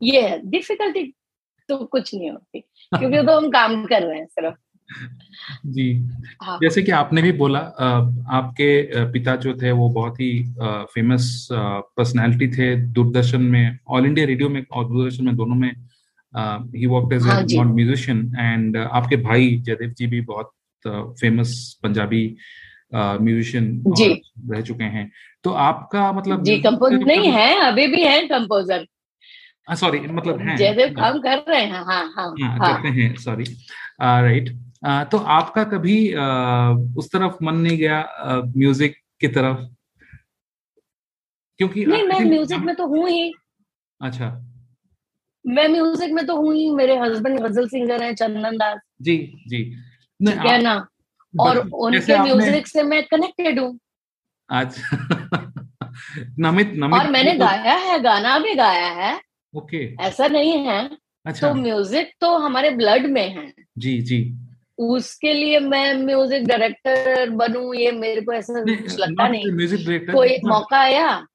ये 0.00 0.20
है 0.20 0.40
डिफिकल्टी 0.50 1.04
तो 1.68 1.76
कुछ 1.84 2.14
नहीं 2.14 2.30
होती। 2.30 2.62
क्योंकि 2.98 3.22
तो 3.22 3.36
हम 3.36 3.48
काम 3.50 3.84
कर 3.84 4.02
रहे 4.02 4.18
हैं 4.18 4.26
सिर्फ़। 4.26 4.54
जी। 5.66 5.92
हाँ. 6.42 6.58
जैसे 6.62 6.82
कि 6.82 6.90
आपने 6.90 7.22
भी 7.22 7.32
बोला 7.32 7.58
आपके 8.30 9.04
पिता 9.12 9.36
जो 9.36 9.54
थे 9.54 9.70
वो 9.70 9.88
बहुत 9.88 10.20
ही 10.20 10.32
फ़ेमस 10.62 11.48
पर्सनालिटी 11.52 12.48
थे 12.48 12.74
दूरदर्शन 12.76 13.42
में 13.42 13.78
ऑल 13.88 14.06
इंडिया 14.06 14.26
रेडियो 14.26 14.48
में 14.48 14.64
और 14.72 14.88
दूरदर्शन 14.88 15.24
में 15.24 15.36
दोनों 15.36 15.54
में 15.54 15.72
ही 16.76 16.86
work 16.86 17.12
as 17.12 17.54
a 17.54 17.62
musician 17.64 18.32
and 18.38 18.76
आपके 18.76 19.16
भाई 19.16 19.56
जयदेव 19.56 19.90
जी 19.90 20.06
भी 20.06 20.20
बहुत 20.20 20.52
फ़ेमस 21.20 21.80
पंजाबी 21.82 22.24
म्यूजिशियन 22.94 23.82
रह 24.50 24.60
चुके 24.60 24.84
हैं। 24.84 25.10
तो 25.44 25.50
आपका 25.50 26.12
मतलब 26.12 26.42
जी 26.44 26.58
कंपोज 26.58 26.92
नहीं 26.92 27.30
है 27.30 27.54
अभी 27.66 27.86
भी 27.86 28.02
है 28.02 28.20
कंपोजर 28.28 28.86
सॉरी 29.68 29.98
मतलब 30.00 30.40
है। 30.40 30.56
जयदेव 30.56 30.88
काम 30.94 31.18
कर 31.18 31.38
रहे 31.48 31.60
हैं 31.60 31.82
हाँ 31.84 32.02
हाँ, 32.16 32.34
हाँ, 32.40 32.58
हाँ। 32.58 32.74
करते 32.74 32.88
हैं 32.88 33.14
सॉरी 33.16 33.44
राइट 34.02 34.48
तो 35.10 35.18
आपका 35.18 35.64
कभी 35.64 35.96
उस 36.98 37.10
तरफ़ 37.12 37.36
मन 37.42 37.54
नहीं 37.54 37.76
गया 37.78 38.04
म्यूज़िक 38.56 38.96
की 39.20 39.28
तरफ़? 39.28 39.58
क्योंकि 41.60 41.84
नहीं 41.86 42.02
मैं 42.02 42.20
म्यूज़िक 42.20 42.58
में 42.58 42.74
तो 42.76 42.86
हूँ 42.86 43.08
ही। 43.08 43.32
अच्छा। 44.00 44.28
मैं 45.44 45.68
म्यूज़िक 45.68 46.12
में 46.12 46.26
तो 46.26 46.36
हूँ 46.36 46.54
ही। 46.54 46.70
मेरे 46.70 46.96
हस्बैंड 46.98 47.40
गज़ल 47.40 47.66
सिंगर 47.68 48.02
हैं 48.02 48.14
चंदन 48.14 48.56
दास 48.56 48.78
जी 49.02 49.16
जी। 49.48 49.62
क्या 50.20 50.56
ना? 50.58 50.74
और 51.34 51.58
उनके 51.58 52.18
म्यूज़िक 52.18 52.66
से 52.66 52.82
मैं 52.82 53.02
कनेक्टेड 53.04 53.58
हूँ। 53.60 53.78
अच्छा। 54.50 54.96
नमित 56.38 56.72
नमित 56.76 57.00
और 57.00 57.10
मैंने 57.10 57.32
तो... 57.32 57.38
गाया 57.38 57.74
है 57.74 57.98
गाना 58.00 58.38
भी 58.38 58.54
गाया 58.54 58.88
है। 58.92 59.20
ओके। 59.54 59.96
okay. 59.96 60.06
ऐसा 60.06 60.26
नहीं 60.26 60.58
है। 60.58 60.90
अच्छा। 61.26 61.48
तो 61.48 61.54
म्यूज़िक 61.54 62.12
तो 62.20 62.36
हमारे 62.38 62.70
ब्लड 62.70 63.06
में 63.06 63.28
है। 63.28 63.52
जी 63.78 64.00
जी। 64.02 64.38
उसके 64.78 65.32
लिए 65.32 65.60
मैं 65.60 65.94
म्यूज़िक 65.94 66.46
डायरेक्टर 66.46 67.30
बनू 67.30 67.72
ये 67.74 67.92
मेरे 67.92 68.20
को 68.20 68.32
ऐसा 68.32 68.60
कुछ 68.60 68.98
लगता 68.98 69.28
नहीं। 69.28 69.52
म्यूज़िक 69.52 69.86
डायरेक्टर 69.86 70.12
कोई 70.12 70.38
मौका 70.44 70.78
आया? 70.78 71.26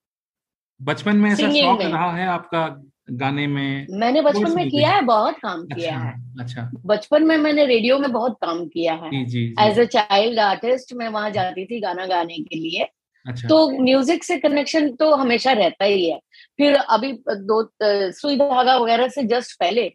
बचपन 0.81 1.17
में 1.17 1.31
ऐसा 1.31 1.51
शौक 1.51 1.81
रहा 1.81 2.11
है 2.17 2.27
आपका 2.27 2.83
गाने 3.11 3.47
में? 3.47 3.87
मैंने 3.89 4.21
बचपन 4.21 4.55
में 4.55 4.69
किया 4.69 4.89
है 4.89 5.01
बहुत 5.01 5.35
काम 5.37 5.61
अच्छा, 5.61 5.75
किया 5.75 5.97
है। 5.97 6.13
अच्छा। 6.39 6.71
बचपन 6.85 7.23
में 7.23 7.37
मैंने 7.37 7.65
रेडियो 7.65 7.99
में 7.99 8.11
बहुत 8.11 8.37
काम 8.41 8.65
किया 8.65 8.93
है। 8.93 9.21
एज 9.69 9.79
ए 9.79 9.85
चाइल्ड 9.85 10.39
आर्टिस्ट 10.39 10.93
मैं 10.93 11.09
वहाँ 11.09 11.31
जाती 11.31 11.65
थी 11.65 11.79
गाना 11.79 12.05
गाने 12.05 12.37
के 12.37 12.59
लिए। 12.59 12.87
अच्छा। 13.27 13.47
तो 13.47 13.69
म्यूज़िक 13.83 14.23
से 14.23 14.37
कनेक्शन 14.37 14.89
तो 14.95 15.13
हमेशा 15.15 15.51
रहता 15.53 15.85
ही 15.85 16.09
है। 16.09 16.19
फिर 16.59 16.75
अभी 16.75 17.11
दो 17.29 17.61
सुई 17.79 18.35
धागा 18.37 18.77
वगैरह 18.77 19.07
से 19.07 19.23
जस्ट 19.25 19.59
पहले 19.59 19.91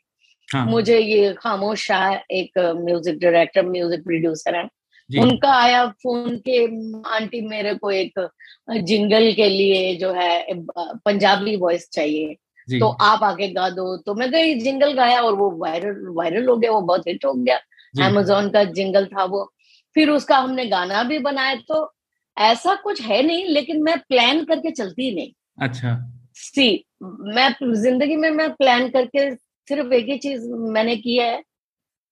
हाँ. 0.48 0.64
मुझे 0.66 0.98
ये 0.98 1.32
खामोश 1.34 1.86
शाह 1.86 2.12
एक 2.32 2.58
म्यूज़िक 2.58 3.18
डायरेक्टर 3.18 3.66
म्यूज़िक 3.66 4.02
प्रोड्यूसर 4.04 4.56
है। 4.56 4.68
उनका 5.10 5.52
आया 5.52 5.86
फ़ोन 6.02 6.36
के 6.48 6.64
आंटी 7.10 7.40
मेरे 7.48 7.74
को 7.74 7.90
एक 7.90 8.28
जिंगल 8.82 9.32
के 9.32 9.48
लिए 9.48 9.94
जो 9.96 10.12
है 10.12 10.44
पंजाबी 10.70 11.56
वॉइस 11.56 11.88
चाहिए। 11.92 12.36
तो 12.68 12.88
आप 13.02 13.22
आके 13.24 13.48
गा 13.48 13.68
दो। 13.70 13.96
तो 13.96 14.14
मैं 14.14 14.30
गई 14.30 14.54
जिंगल 14.60 14.92
गाया 14.92 15.20
और 15.20 15.34
वो 15.34 15.50
वायरल 15.58 16.06
वायरल 16.16 16.48
हो 16.48 16.56
गया 16.56 16.70
वो 16.72 16.80
बहुत 16.80 17.08
हिट 17.08 17.24
हो 17.24 17.32
गया। 17.34 17.56
अमेजोन 18.06 18.48
का 18.50 18.62
जिंगल 18.72 19.06
था 19.06 19.24
वो। 19.24 19.44
फिर 19.96 20.10
उसका 20.10 20.36
हमने 20.38 20.64
गाना 20.66 21.02
भी 21.02 21.18
बनाया 21.20 21.54
तो 21.68 21.84
ऐसा 22.38 22.74
कुछ 22.74 23.02
है 23.02 23.22
नहीं 23.22 23.44
लेकिन 23.44 23.82
मैं 23.82 23.98
प्लान 23.98 24.44
करके 24.44 24.70
चलती 24.70 25.14
नहीं। 25.14 25.32
अच्छा। 25.62 26.08
सी 26.34 26.84
मैं 27.02 27.74
ज़िंदगी 27.74 28.16
में 28.16 28.30
मैं 28.30 28.50
प्लान 28.52 28.88
करके 28.88 29.34
सिर्फ़ 29.34 29.92
एक 29.92 30.06
ही 30.06 30.18
चीज़ 30.18 30.48
मैंने 30.50 30.96
किया 30.96 31.26
है 31.26 31.42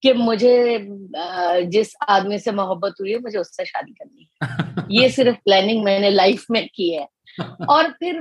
कि 0.02 0.12
मुझे 0.12 0.78
जिस 1.66 1.94
आदमी 2.08 2.38
से 2.38 2.52
मोहब्बत 2.52 2.94
हुई 3.00 3.12
है 3.12 3.18
मुझे 3.18 3.38
उससे 3.38 3.64
शादी 3.64 3.92
करनी 3.92 4.22
है। 4.22 4.86
ये 4.90 5.08
सिर्फ़ 5.10 5.36
प्लानिंग 5.36 5.84
मैंने 5.84 6.10
लाइफ 6.10 6.44
में 6.50 6.68
की 6.68 6.90
है। 6.90 7.08
और 7.70 7.90
फिर 7.90 8.20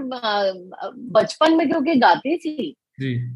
बचपन 1.11 1.55
में 1.55 1.69
क्योंकि 1.69 1.95
गाती 1.95 2.37
थी 2.37 2.75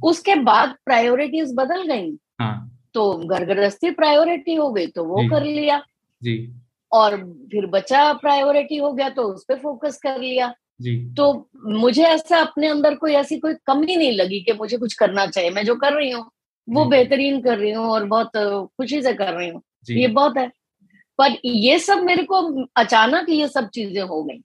उसके 0.03 0.36
बाद 0.36 0.75
प्रायोरिटीज 0.86 1.53
बदल 1.55 1.84
गई। 1.84 2.17
हाँ। 2.41 2.79
तो 2.93 3.13
घर 3.27 3.46
गृहस्थी 3.46 3.91
प्रायोरिटी 3.91 4.55
हो 4.55 4.72
गई 4.74 4.88
तो 4.88 5.03
वो 5.03 5.29
कर 5.29 5.43
लिया। 5.43 5.84
जी। 6.22 6.62
और 6.93 7.17
फिर 7.51 7.65
बच्चा 7.65 8.13
प्रायोरिटी 8.13 8.77
हो 8.77 8.93
गया 8.93 9.09
तो 9.09 9.23
उस 9.23 9.45
पर 9.50 9.55
फोकस 9.55 9.97
कर 9.97 10.19
लिया। 10.19 10.53
जी। 10.81 11.13
तो 11.13 11.50
मुझे 11.65 12.03
ऐसा 12.03 12.38
अपने 12.38 12.67
अंदर 12.67 12.95
कोई 12.95 13.13
ऐसी 13.13 13.39
कोई 13.39 13.53
कमी 13.53 13.95
नहीं 13.95 14.12
लगी 14.12 14.39
कि 14.39 14.53
मुझे 14.53 14.77
कुछ 14.77 14.93
करना 14.93 15.27
चाहिए। 15.27 15.50
मैं 15.50 15.65
जो 15.65 15.75
कर 15.75 15.93
रही 15.93 16.12
हूँ 16.12 16.29
वो 16.69 16.85
बेहतरीन 16.85 17.41
कर 17.41 17.57
रही 17.57 17.71
हूँ 17.71 17.85
और 17.85 18.05
बहुत 18.05 18.31
खुशी 18.77 19.01
से 19.01 19.13
कर 19.13 19.33
रही 19.33 19.50
हूँ। 19.50 19.62
ये 19.89 20.07
बहुत 20.07 20.38
है। 20.38 20.47
पर 21.19 21.38
ये 21.45 21.79
सब 21.79 22.03
मेरे 22.03 22.23
को 22.23 22.65
अचानक 22.75 23.25
ये 23.29 23.47
सब 23.47 23.69
चीज़ें 23.69 24.01
हो 24.01 24.23
गई। 24.23 24.38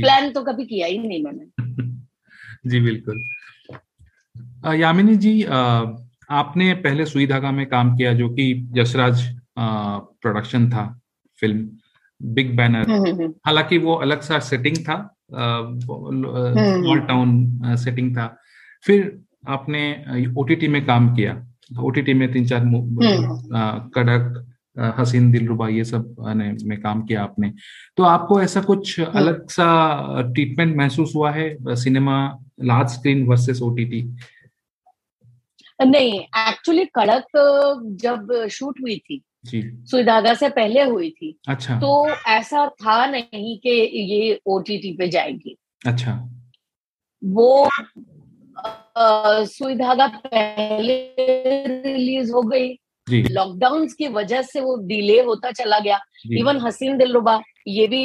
प्लान 0.00 0.30
तो 0.32 0.42
कभी 0.42 0.66
किया 0.66 0.86
ही 0.86 0.98
नहीं 0.98 1.24
मैंने। 1.24 1.46
जी 2.70 2.80
बिल्कुल। 2.80 3.22
यामिनी 4.74 5.16
जी 5.16 5.42
आपने 6.30 6.74
पहले 6.74 7.06
सुई 7.06 7.26
धागा 7.26 7.50
में 7.50 7.66
काम 7.66 7.96
किया 7.96 8.12
जो 8.12 8.28
कि 8.28 8.68
यशराज 8.76 9.36
प्रोडक्शन 9.58 10.70
था। 10.70 11.01
Film 11.42 11.68
big 12.20 12.56
banner. 12.56 12.90
हालाँकि 13.46 13.78
वो 13.78 13.94
अलग 14.06 14.20
सा 14.22 14.38
सेटिंग 14.50 14.76
था 14.88 14.96
स्मॉल 15.32 17.00
टाउन 17.08 17.76
सेटिंग 17.84 18.14
था। 18.16 18.26
फिर 18.84 19.18
आपने 19.48 19.82
ओटीटी 20.38 20.68
में 20.68 20.84
काम 20.86 21.14
किया। 21.16 21.34
ओटीटी 21.80 22.14
में 22.14 22.32
तीन 22.32 22.46
चार 22.46 22.60
हम्म। 22.60 23.90
कड़क 23.94 24.46
हसीन 24.98 25.30
दिल 25.32 25.46
रुबा 25.46 25.68
ये 25.68 25.84
सब 25.84 26.14
में 26.66 26.80
काम 26.80 27.02
किया 27.06 27.22
आपने। 27.22 27.52
तो 27.96 28.02
आपको 28.02 28.40
ऐसा 28.42 28.60
कुछ 28.60 28.98
हम्म। 29.00 29.18
अलग 29.18 29.48
सा 29.50 29.66
ट्रीटमेंट 30.32 30.76
महसूस 30.76 31.12
हुआ 31.16 31.30
है 31.30 31.74
cinema 31.82 32.16
large 32.64 32.88
screen 32.90 33.26
versus 33.26 33.62
OTT 33.62 34.02
नहीं 35.78 36.20
एक्चुअली 36.20 36.84
कड़क 36.94 37.26
जब 38.02 38.46
शूट 38.50 38.80
हुई 38.82 38.96
थी 38.98 39.22
सुधागा 39.44 40.34
से 40.34 40.48
पहले 40.48 40.82
हुई 40.82 41.10
थी। 41.10 41.36
अच्छा। 41.48 41.78
तो 41.80 42.08
ऐसा 42.28 42.66
था 42.66 43.06
नहीं 43.06 43.58
कि 43.58 43.70
ये 44.04 44.38
ओटीटी 44.46 44.92
पे 44.96 45.08
जाएगी। 45.08 45.56
अच्छा। 45.86 46.12
वो 47.22 47.68
सुई 49.46 49.74
धागा 49.74 50.06
पहले 50.06 50.94
रिलीज़ 51.84 52.32
हो 52.32 52.42
गई। 52.42 52.68
लॉकडाउन 53.08 53.86
की 53.88 54.08
वजह 54.08 54.42
से 54.42 54.60
वो 54.60 54.76
डिले 54.86 55.20
होता 55.20 55.50
चला 55.52 55.78
गया। 55.78 55.98
इवन 56.32 56.60
हसीन 56.60 56.96
दिलरुबा 56.98 57.40
ये 57.68 57.86
भी 57.86 58.02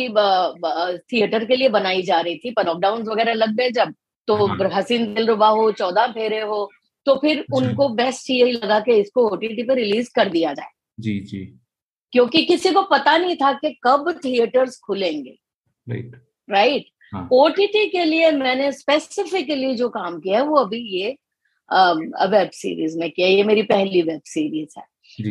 थिएटर 1.11 1.45
के 1.45 1.55
लिए 1.55 1.69
बनाई 1.69 2.01
जा 2.01 2.19
रही 2.19 2.35
थी 2.37 2.51
पर 2.51 2.65
लॉकडाउन 2.65 3.03
वगैरह 3.09 3.33
लग 3.33 3.55
गए 3.55 3.69
जब। 3.71 3.93
तो 4.27 4.35
हाँ। 4.47 4.69
हसीन 4.73 5.13
दिलरुबा 5.13 5.47
हो 5.49 5.71
चौदह 5.71 6.07
फेरे 6.07 6.41
हो 6.41 6.69
तो 7.05 7.15
फिर। 7.15 7.45
उनको 7.53 7.89
बेस्ट 7.89 8.29
यही 8.29 8.51
लगा 8.53 8.79
कि 8.79 8.95
इसको 8.95 9.27
ओटीटी 9.29 9.63
पे 9.63 9.75
रिलीज़ 9.75 10.09
कर 10.15 10.29
दिया 10.29 10.53
जाए। 10.53 10.69
जी 10.99 11.19
जी। 11.19 11.59
क्योंकि 12.13 12.41
किसी 12.45 12.71
को 12.71 12.81
पता 12.81 13.17
नहीं 13.17 13.35
था 13.35 13.53
कि 13.53 13.79
कब 13.83 14.19
थिएटर्स 14.25 14.79
खुलेंगे। 14.79 15.37
राइट 15.89 16.21
राइट 16.49 16.85
ओटीटी 17.31 17.89
के 17.89 18.05
लिए 18.05 18.31
मैंने 18.31 18.71
स्पेसिफिकली 18.71 19.75
जो 19.75 19.89
काम 19.89 20.19
किया 20.19 20.39
है 20.39 20.45
वो 20.45 20.55
अभी 20.55 20.77
ये 20.99 21.09
वेब 22.27 22.49
सीरीज़ 22.53 22.97
में 22.99 23.11
किया 23.11 23.27
ये 23.27 23.43
मेरी 23.43 23.61
पहली 23.61 24.01
वेब 24.01 24.21
सीरीज़ 24.25 24.79
है। 24.79 24.83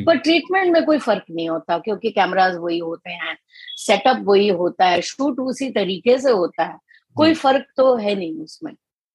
पर 0.04 0.16
ट्रीटमेंट 0.18 0.73
में 0.73 0.85
कोई 0.85 0.99
फ़र्क 0.99 1.25
नहीं 1.30 1.49
होता 1.49 1.78
क्योंकि 1.78 2.11
कैमराज 2.11 2.56
वही 2.56 2.78
होते 2.78 3.11
हैं 3.11 3.37
सेटअप 3.76 4.23
वही 4.25 4.49
होता 4.49 4.87
है 4.87 5.00
शूट 5.00 5.40
उसी 5.40 5.70
तरीके 5.70 6.18
से 6.18 6.30
होता 6.30 6.64
है। 6.64 6.78
कोई 7.16 7.35
फ़र्क 7.35 7.66
तो 7.76 7.96
है 7.96 8.14
नहीं 8.14 8.40
उसमें। 8.40 8.73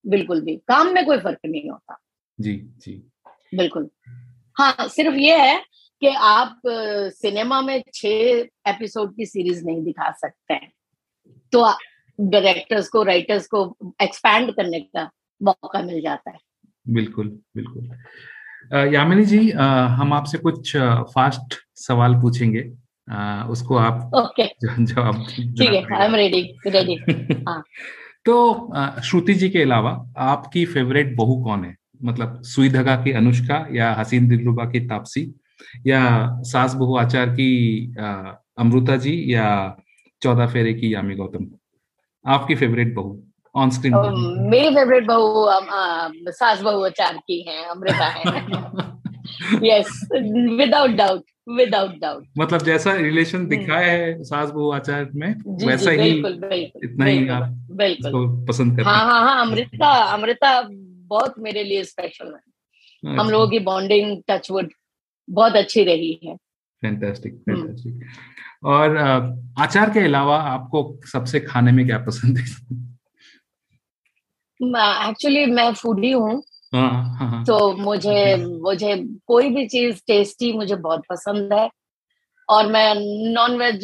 बिल्कुल 0.08 0.42
भी। 0.42 0.56
काम 0.56 0.94
में 0.94 1.06
कोई 1.06 1.18
फ़र्क 1.18 1.40
नहीं 1.46 1.70
होता। 1.70 1.98
जी 2.40 2.54
जी। 2.56 3.04
बिल्कुल। 3.56 3.90
हाँ 4.56 4.88
सिर्फ़ 4.88 5.16
ये 5.16 5.38
है 5.38 5.64
कि 6.02 6.08
आप 6.08 6.62
सिनेमा 7.14 7.62
में 7.62 7.84
छह 7.94 8.08
एपिसोड 8.68 9.16
की 9.16 9.26
सीरीज़ 9.26 9.66
नहीं 9.66 9.84
दिखा 9.84 10.12
सकते 10.12 10.54
हैं। 10.54 10.72
तो 11.52 11.72
डायरेक्टर्स 12.20 12.90
को 12.90 13.04
राइटर्स 13.04 13.48
को 13.48 13.78
एक्सपैंड 14.02 14.52
करने 14.52 14.80
का 14.80 15.10
मौका 15.42 15.82
मिल 15.82 16.02
जाता 16.02 16.32
है। 16.32 16.38
बिल्कुल 16.90 17.28
बिल्कुल। 17.28 17.90
यामिनी 18.94 19.26
जी 19.26 19.52
आ, 19.52 19.86
हम 19.88 20.14
आपसे 20.14 20.38
कुछ 20.38 20.78
फास्ट 21.14 21.56
सवाल 21.76 22.16
पूछेंगे। 22.16 22.72
आ, 23.12 23.44
उसको 23.44 23.76
आप 23.76 24.12
ओके 24.16 24.46
जवाब 24.86 25.26
ठीक 25.30 25.74
है 25.74 26.00
आई 26.00 26.06
एम 26.06 26.16
रेडी 26.16 26.42
रेडी 26.68 26.98
तो 28.26 28.74
श्रुति 29.02 29.34
जी 29.34 29.50
के 29.50 29.62
अलावा 29.62 30.14
आपकी 30.18 30.66
फेवरेट 30.66 31.16
बहू 31.16 31.44
कौन 31.44 31.66
है? 31.66 31.76
मतलब 32.04 32.42
सुई 32.44 32.70
धगा 32.70 32.96
की 32.96 33.12
अनुष्का 33.12 33.68
या 33.72 33.94
हसीन 33.94 34.28
दिलरुबा 34.28 34.66
की 34.66 34.80
तापसी? 34.80 35.41
या 35.88 36.02
सास 36.46 36.76
बहु 36.76 36.96
आचार 36.98 37.30
की 37.40 37.50
अमृता 38.60 38.96
जी 38.98 39.14
या 39.34 39.48
चौदह 40.22 40.48
फेरे 40.54 40.74
की 40.74 40.94
यामी 40.94 41.16
गौतम। 41.16 41.48
आपकी 42.26 42.56
फेवरेट 42.56 42.94
बहू 42.96 43.20
ऑन 43.56 43.70
स्क्रीन 43.70 43.94
मेरी 44.52 44.76
फेवरेट 44.76 45.06
बहू 45.08 46.32
सास 46.32 46.62
बहु 46.62 46.86
आचार 46.86 47.18
की 47.18 47.42
है 47.48 47.64
अमृता 47.70 48.06
है। 48.08 48.24
Yes 49.64 50.08
without 50.58 50.92
doubt 50.92 51.24
without 51.50 51.96
doubt 52.02 52.26
मतलब 52.38 52.62
जैसा 52.64 52.94
रिलेशन 52.94 53.38
हम्म। 53.38 53.50
दिखाया 53.50 53.92
है 53.92 54.24
सास 54.24 54.50
बहु 54.50 54.72
आचार 54.72 55.10
में 55.16 55.34
जी, 55.38 55.66
वैसा 55.66 55.92
जी, 55.92 56.02
ही 56.02 56.12
बिल्कुल, 56.12 56.34
बिल्कुल, 56.40 56.82
इतना 56.84 57.06
बिल्कुल, 57.06 57.24
ही 57.24 57.30
आप 57.30 57.48
बिल्कुल। 57.78 58.46
पसंद 58.48 58.76
करते 58.78 58.90
हाँ 58.90 59.06
हाँ। 59.06 59.22
हाँ 59.24 59.46
अमृता 59.46 59.92
अमृता 60.14 60.62
बहुत 61.12 61.36
मेरे 61.40 61.64
लिए 61.64 61.84
स्पेशल 61.84 62.26
है। 62.26 62.40
हम 63.04 63.20
अच्छा। 63.20 63.32
लोगों 63.32 63.48
की 63.50 63.60
बॉन्डिंग 63.60 64.18
टचवुड 64.28 64.72
बहुत 65.32 65.56
अच्छी 65.56 65.84
रही 65.84 66.20
है। 66.26 66.36
फैंटास्टिक 66.84 67.34
फैंटास्टिक 67.34 68.02
और 68.64 68.98
आचार 69.60 69.90
के 69.90 70.00
अलावा 70.00 70.38
आपको 70.38 71.00
सबसे 71.06 71.40
खाने 71.40 71.72
में 71.72 71.86
क्या 71.86 71.98
पसंद 71.98 72.38
है? 72.38 72.46
एक्चुअली 75.10 75.46
मैं 75.46 75.74
फूडी 75.74 76.12
हूँ। 76.12 76.44
हाँ, 76.76 77.16
हाँ, 77.18 77.30
हाँ। 77.30 77.44
तो 77.46 77.74
मुझे 77.76 78.36
मुझे 78.46 78.96
कोई 79.28 79.50
भी 79.50 79.68
चीज़ 79.68 80.02
टेस्टी 80.08 80.52
मुझे 80.54 80.76
बहुत 80.76 81.04
पसंद 81.10 81.54
है। 81.54 81.70
और 82.50 82.68
मैं 82.68 82.94
नॉन 83.34 83.58
वेज 83.58 83.82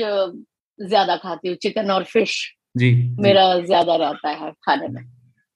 ज़्यादा 0.80 1.16
खाती 1.16 1.48
हूँ 1.48 1.56
चिकन 1.56 1.92
और 1.92 2.04
फ़िश 2.04 2.54
जी 2.78 2.92
मेरा 3.20 3.60
ज़्यादा 3.60 3.96
रहता 3.96 4.30
है 4.30 4.52
खाने 4.52 4.88
में। 4.88 5.02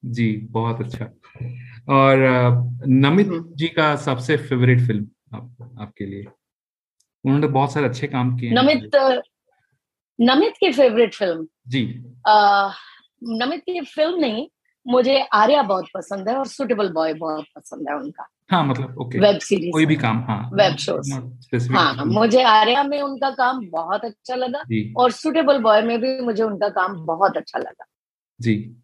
जी 0.05 0.31
बहुत 0.51 0.81
अच्छा। 0.81 1.05
और 1.89 2.17
नमित 2.87 3.27
हम्म। 3.27 3.55
जी 3.55 3.67
का 3.67 3.95
सबसे 3.95 4.37
फेवरेट 4.37 4.79
फ़िल्म 4.87 5.07
आप, 5.35 5.75
आपके 5.79 6.05
लिए। 6.05 6.25
उन्होंने 7.25 7.47
बहुत 7.47 7.73
सारे 7.73 7.85
अच्छे 7.85 8.07
काम 8.07 8.37
किए 8.37 8.51
नमित 8.51 8.91
नमित 10.21 10.53
की 10.59 10.71
फेवरेट 10.73 11.13
फ़िल्म 11.15 11.47
जी। 11.67 12.03
आ, 12.27 12.69
नमित 13.23 13.61
की 13.61 13.81
फ़िल्म 13.81 14.19
नहीं 14.19 14.47
मुझे 14.87 15.21
आर्या 15.33 15.63
बहुत 15.63 15.85
पसंद 15.93 16.29
है 16.29 16.35
और 16.35 16.47
सुटेबल 16.47 16.89
बॉय 16.89 17.13
बहुत 17.13 17.45
पसंद 17.55 17.89
है 17.89 17.95
उनका। 17.95 18.27
हाँ 18.51 18.65
मतलब 18.65 18.97
ओके 18.97 19.19
वेब 19.19 19.39
सीरीज़ 19.39 19.71
कोई 19.71 19.85
भी 19.85 19.95
काम 19.95 20.23
हाँ। 20.23 20.49
वेब 20.53 20.75
शोज़ 20.75 21.13
हाँ 21.71 22.05
मुझे 22.05 22.43
आर्या 22.43 22.83
में 22.83 23.01
उनका 23.01 23.29
काम 23.29 23.69
बहुत 23.69 24.05
अच्छा 24.05 24.35
लगा 24.35 24.63
और 24.97 25.11
सुटेबल 25.11 25.59
बॉय 25.59 25.81
में 25.81 26.01
भी 26.01 26.19
मुझे 26.21 26.43
उनका 26.43 26.69
काम 26.69 27.05
बहुत 27.05 27.37
अच्छा 27.37 27.59
लगा। 27.59 27.85
जी। 28.41 28.75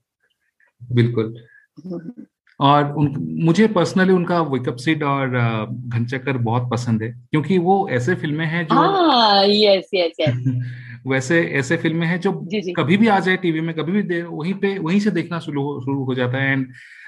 बिल्कुल। 0.92 1.44
हम्म। 1.86 2.26
और 2.60 2.92
उन 2.92 3.14
मुझे 3.44 3.68
पर्सनली 3.68 4.14
उनका 4.14 4.42
वेकअप 4.42 4.76
सीट 4.76 5.04
और 5.04 5.30
घनचक्कर 5.88 6.38
बहुत 6.38 6.70
पसंद 6.72 7.04
है 7.04 7.10
क्योंकि 7.32 7.58
वो 7.58 7.88
ऐसे 7.90 8.16
फ़िल्में 8.16 8.46
हैं 8.46 8.66
जो 8.68 8.76
यस 9.52 9.90
यस 9.94 10.20
यस 10.20 10.44
वैसे 11.08 11.42
ऐसे 11.60 11.78
फ़िल्में 11.78 12.06
हैं 12.08 12.20
जो 12.20 12.32
जी 12.44 12.62
जी. 12.62 12.72
कभी 12.74 12.98
भी 12.98 13.08
आ 13.08 13.20
जाए 13.20 13.38
टीवी 13.38 13.62
में 13.62 13.74
कभी 13.76 13.92
भी 13.92 14.02
दे 14.02 14.22
वहीं 14.22 14.54
पे 14.54 14.78
वहीं 14.80 15.00
से 15.00 15.12
देखना 15.12 15.40
शुरू 15.40 15.64
हो 15.64 15.80
शुरू 15.82 16.04
हो 16.04 16.16
जाता 16.16 16.38
है। 16.38 16.52
एंड 16.52 16.68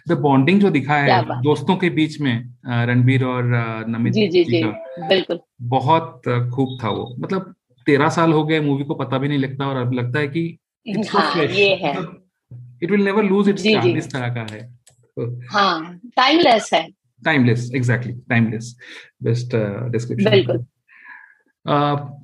द 0.10 0.18
बॉन्डिंग 0.18 0.60
जो 0.62 0.70
दिखा 0.70 0.96
है 0.96 1.22
दोस्तों 1.42 1.76
के 1.76 1.90
बीच 1.90 2.20
में 2.22 2.34
रणबीर 2.88 3.24
और 3.24 3.44
नमित 3.88 4.14
जी 4.14 4.28
जी 4.28 4.44
जी 4.44 4.64
बिल्कुल. 4.64 5.40
बहुत 5.62 6.22
खूब 6.56 6.78
था 6.84 6.90
वो। 6.90 7.16
मतलब 7.20 7.54
तेरह 7.88 8.10
साल 8.10 8.34
हो 8.34 8.44
गए 8.44 8.60
मूवी 8.60 8.84
को 8.84 8.96
पता 8.96 9.18
भी 9.18 9.28
नहीं 9.28 9.40
लगता 9.40 9.68
और 9.68 9.76
अब 9.76 9.94
लगता 9.94 10.20
है 10.20 10.28
कि 10.28 10.58
it 12.84 12.92
will 12.92 13.04
never 13.04 13.24
lose 13.24 13.50
its 13.50 13.66
इस 13.66 14.12
तरह 14.14 14.34
का 14.36 14.46
है। 14.52 14.79
हाँ 15.52 16.00
टाइमलेस 16.06 16.70
है। 16.74 16.90
Timeless 17.26 17.72
exactly 17.76 18.14
timeless 18.14 18.78
best 19.24 19.56
description 19.92 20.32
बिल्कुल। 20.32 20.66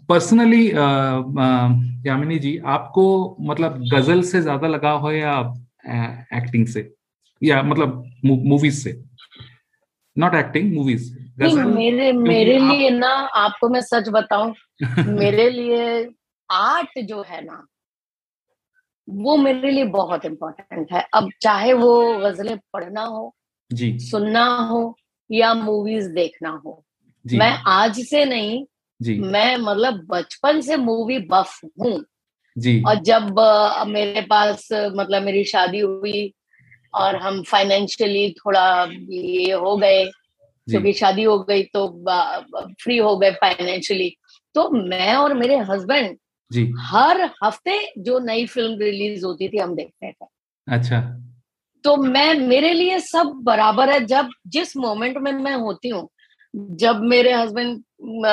personally 0.09 0.69
uh, 0.69 1.23
uh, 1.37 2.05
Yamini 2.07 2.39
ji 2.39 2.57
आपको 2.57 3.37
मतलब 3.41 3.89
गज़ल 3.93 4.21
से 4.21 4.41
ज़्यादा 4.41 4.67
लगाव 4.67 4.99
हो 4.99 5.11
या 5.11 5.53
एक्टिंग 6.33 6.67
से? 6.67 6.93
या 7.43 7.63
मतलब 7.63 8.11
मूवीज़ 8.25 8.83
से? 8.83 9.03
नॉट 10.17 10.35
एक्टिंग 10.35 10.73
मूवीज़ 10.73 11.17
मेरे 11.41 12.11
मेरे. 12.11 12.59
लिए 12.59 12.89
ना 12.89 13.07
आपको 13.07 13.69
मैं 13.69 13.81
सच 13.81 14.09
बताऊँ 14.09 14.53
मेरे 15.07 15.49
लिए 15.49 16.09
आर्ट 16.51 16.99
जो 16.99 17.21
है 17.21 17.45
ना 17.45 17.65
वो 19.09 19.37
मेरे 19.37 19.71
लिए 19.71 19.83
बहुत 19.83 20.25
इम्पोर्टेंट 20.25 20.91
है। 20.91 21.07
अब 21.13 21.29
चाहे 21.41 21.73
वो 21.73 22.17
गजलें 22.19 22.57
पढ़ना 22.73 23.01
हो 23.01 23.35
जी। 23.73 23.99
सुनना 23.99 24.45
हो 24.45 24.97
या 25.31 25.53
मूवीज़ 25.53 26.09
देखना 26.09 26.61
हो 26.65 26.85
जी. 27.25 27.37
मैं 27.37 27.51
आज 27.67 27.99
से 27.99 28.25
नहीं 28.25 28.65
जी। 29.01 29.19
मैं 29.19 29.57
मतलब 29.57 30.07
बचपन 30.09 30.61
से 30.61 30.77
मूवी 30.77 31.19
बफ 31.19 31.59
हूँ। 31.81 32.05
जी। 32.57 32.83
और 32.87 32.95
जब 32.95 33.35
uh, 33.39 33.87
मेरे 33.87 34.21
पास 34.21 34.67
मतलब 34.71 35.23
मेरी 35.23 35.43
शादी 35.43 35.79
हुई 35.79 36.33
और 36.93 37.15
हम 37.15 37.43
फाइनेंशियली 37.43 38.35
थोड़ा 38.39 38.87
ये 39.09 39.51
हो 39.51 39.77
गए 39.77 40.05
क्योंकि 40.69 40.93
शादी 40.93 41.23
हो 41.23 41.39
गई 41.39 41.63
तो 41.63 41.87
फ्री 42.83 42.97
हो 42.97 43.17
गए 43.17 43.31
फाइनेंशियली 43.31 44.17
तो 44.55 44.69
मैं 44.69 45.15
और 45.15 45.33
मेरे 45.33 45.57
हस्बैंड 45.57 46.17
जी। 46.51 46.71
हर 46.79 47.21
हफ़्ते 47.43 47.79
जो 47.97 48.19
नई 48.19 48.45
फ़िल्म 48.45 48.79
रिलीज़ 48.79 49.25
होती 49.25 49.47
थी 49.49 49.57
हम 49.57 49.75
देखते 49.75 50.11
थे। 50.11 50.25
अच्छा। 50.67 50.99
तो 51.83 51.95
मैं 51.97 52.33
मेरे 52.39 52.73
लिए 52.73 52.99
सब 52.99 53.31
बराबर 53.43 53.89
है 53.89 53.99
जब 54.05 54.29
जिस 54.47 54.77
मोमेंट 54.77 55.17
में 55.17 55.31
मैं 55.33 55.55
होती 55.55 55.89
हूँ 55.89 56.07
जब 56.53 57.01
मेरे 57.03 57.33
हस्बैंड 57.33 57.81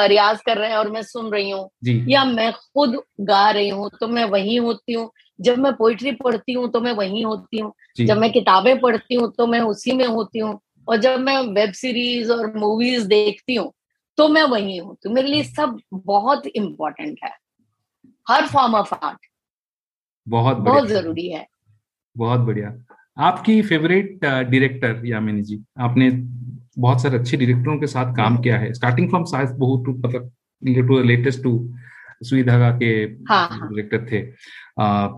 रियाज 0.08 0.40
कर 0.40 0.58
रहे 0.58 0.70
हैं 0.70 0.76
और 0.76 0.90
मैं 0.90 1.02
सुन 1.02 1.30
रही 1.32 1.50
हूँ 1.50 1.68
या 2.06 2.24
मैं 2.24 2.52
खुद 2.52 2.96
गा 3.20 3.50
रही 3.50 3.68
हूँ 3.68 3.90
तो 4.00 4.08
मैं 4.08 4.24
वही 4.24 4.56
होती 4.56 4.92
हूँ। 4.92 5.10
जब 5.38 5.58
मैं 5.58 5.72
पोइट्री 5.72 6.12
पढ़ती 6.12 6.52
हूँ 6.52 6.70
तो 6.70 6.80
मैं 6.80 6.92
वही 6.92 7.22
होती 7.22 7.58
हूँ। 7.58 7.72
जब 7.98 8.18
मैं 8.18 8.30
किताबें 8.32 8.78
पढ़ती 8.80 9.14
हूँ 9.14 9.30
तो 9.38 9.46
मैं 9.46 9.60
उसी 9.60 9.92
में 9.92 10.06
होती 10.06 10.38
हूँ। 10.38 10.58
और 10.88 10.96
जब 10.96 11.18
मैं 11.20 11.38
वेब 11.54 11.72
सीरीज़ 11.72 12.32
और 12.32 12.56
मूवीज़ 12.56 13.06
देखती 13.08 13.54
हूँ 13.54 13.72
तो 14.18 14.28
मैं 14.28 14.42
वही 14.44 14.76
होती 14.76 15.08
हूँ। 15.08 15.14
मेरे 15.14 15.28
लिए 15.28 15.42
सब 15.44 15.78
बहुत 15.94 16.46
इम्पोर्टेंट 16.46 17.18
है। 17.24 17.30
हर 18.28 18.46
फॉर्म 18.46 18.74
ऑफ़ 18.74 18.94
आर्ट 18.94 19.18
बहुत 20.28 20.56
बहुत 20.56 20.88
ज़रूरी 20.88 21.28
है। 21.28 21.46
बहुत 22.16 22.40
बढ़िया। 22.40 22.84
आपकी 23.18 23.62
फेवरेट 23.62 24.18
डायरेक्टर 24.22 25.02
यामिनी 25.04 25.42
जी 25.42 25.64
आपने 25.78 26.10
बहुत 26.78 27.02
सारे 27.02 27.18
अच्छे 27.18 27.36
डायरेक्टरों 27.36 27.78
के 27.78 27.86
साथ 27.86 28.16
काम 28.16 28.38
किया 28.38 28.58
है। 28.58 28.72
स्टार्टिंग 28.72 29.08
फ्रॉम 29.08 29.24
साइज़ 29.24 29.52
बहुत 29.52 29.84
टू 29.84 29.92
मतलब 29.92 30.32
to 30.88 31.02
latest 31.02 31.42
to 31.42 31.74
Sui 32.22 32.42
Dhaaga 32.42 32.70
के 32.70 33.06
डायरेक्टर 33.06 33.96
हाँ, 33.96 34.08
हाँ। 34.08 34.08
थे। 34.12 34.32
आ, 34.80 35.08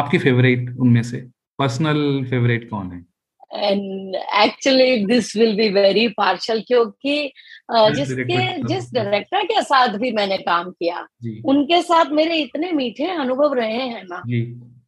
आपकी 0.00 0.18
फेवरेट 0.18 0.76
उनमें 0.76 1.02
से 1.02 1.28
पर्सनल 1.58 2.24
फेवरेट 2.24 2.70
कौन 2.70 2.92
है? 2.92 3.15
Actually 3.56 5.06
this 5.06 5.36
will 5.36 5.56
be 5.56 5.68
very 5.68 6.08
partial 6.08 6.60
क्योंकि 6.60 7.32
जिसके 7.72 8.62
जिस 8.62 8.94
डायरेक्टर 8.94 9.44
के 9.44 9.62
साथ 9.62 9.88
भी 9.88 10.10
मैंने 10.12 10.36
काम 10.36 10.70
किया 10.70 11.06
उनके 11.44 11.82
साथ 11.82 12.04
मेरे 12.10 12.36
इतने 12.36 12.72
मीठे 12.72 13.06
अनुभव 13.06 13.54
रहे 13.54 13.72
हैं 13.72 14.04
ना 14.04 14.22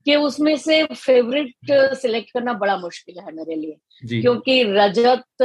कि 0.05 0.17
उसमें 0.17 0.57
से 0.57 0.85
फेवरेट 0.85 1.55
सिलेक्ट 1.97 2.31
करना 2.31 2.53
बड़ा 2.53 2.77
मुश्किल 2.77 3.19
है 3.19 3.35
मेरे 3.35 3.55
लिए। 3.55 3.77
क्योंकि 4.21 4.63
रजत 4.63 5.43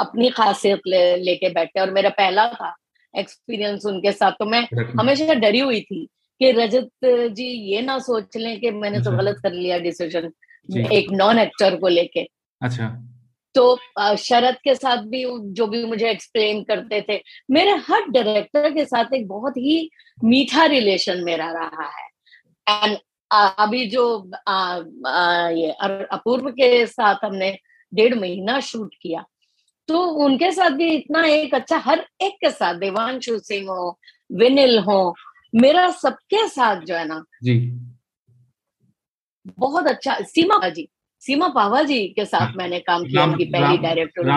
अपनी 0.00 0.30
खासियत 0.30 0.80
ले, 0.86 1.16
लेके 1.16 1.48
बैठे 1.48 1.80
और 1.80 1.90
मेरा 1.90 2.10
पहला 2.10 2.48
था 2.48 2.76
एक्सपीरियंस 3.18 3.86
उनके 3.86 4.12
साथ 4.12 4.32
तो 4.32 4.44
मैं 4.44 4.68
हमेशा 5.00 5.34
डरी 5.34 5.58
हुई 5.58 5.80
थी 5.80 6.08
कि 6.40 6.50
रजत 6.52 6.90
जी 7.04 7.44
ये 7.44 7.80
ना 7.82 7.98
सोच 7.98 8.36
लें 8.36 8.60
कि 8.60 8.70
मैंने 8.70 8.98
तो। 8.98 9.10
गलत 9.10 9.36
कर 9.42 9.52
लिया 9.52 9.78
डिसीज़न 9.78 10.30
एक 10.92 11.10
नॉन 11.12 11.38
एक्टर 11.38 11.76
को 11.76 11.88
लेके। 11.88 12.28
अच्छा। 12.62 12.88
तो 13.54 13.78
शरद 14.16 14.56
के 14.64 14.74
साथ 14.74 14.96
भी 14.96 15.24
जो 15.52 15.66
भी 15.66 15.84
मुझे 15.84 16.10
एक्सप्लेन 16.10 16.62
करते 16.62 17.00
थे 17.08 17.20
मेरे 17.50 17.70
हर 17.70 18.08
डायरेक्टर 18.10 18.70
के 18.70 18.84
साथ 18.84 19.14
एक 19.14 19.26
बहुत 19.28 19.56
ही 19.56 19.90
मीठा 20.24 20.64
रिलेशन 20.64 21.24
मेरा 21.24 21.50
रहा 21.52 21.90
है। 21.98 22.08
एंड 22.66 22.96
अभी 23.30 23.86
जो 23.86 24.30
आ, 24.48 24.80
आ, 25.06 25.48
ये 25.48 25.70
अपूर्व 26.12 26.50
के 26.50 26.86
साथ 26.86 27.14
हमने 27.24 27.58
डेढ़ 27.94 28.14
महीना 28.14 28.60
शूट 28.60 28.94
किया 29.02 29.24
तो 29.88 30.02
उनके 30.24 30.50
साथ 30.52 30.70
भी 30.70 30.88
इतना 30.88 31.24
एक 31.26 31.54
अच्छा 31.54 31.76
हर 31.78 32.06
एक 32.20 32.34
के 32.34 32.50
साथ 32.50 32.74
देवांशु 32.74 33.38
सिंह 33.38 33.70
हो 33.70 33.98
विनिल 34.32 34.78
हो 34.78 35.14
मेरा 35.54 35.90
सबके 35.90 36.48
साथ 36.48 36.80
जो 36.80 36.94
है 36.94 37.04
ना 37.04 37.24
जी। 37.42 37.58
बहुत 39.58 39.86
अच्छा 39.86 40.14
सीमा 40.20 40.68
जी। 40.68 40.88
सीमा 41.20 41.48
पावा 41.48 41.82
जी 41.82 42.08
के 42.08 42.24
साथ 42.24 42.40
हाँ, 42.40 42.52
मैंने 42.56 42.78
काम 42.78 43.04
किया 43.04 43.24
उनकी 43.24 43.44
पहली 43.44 43.78
डायरेक्टर 43.78 44.30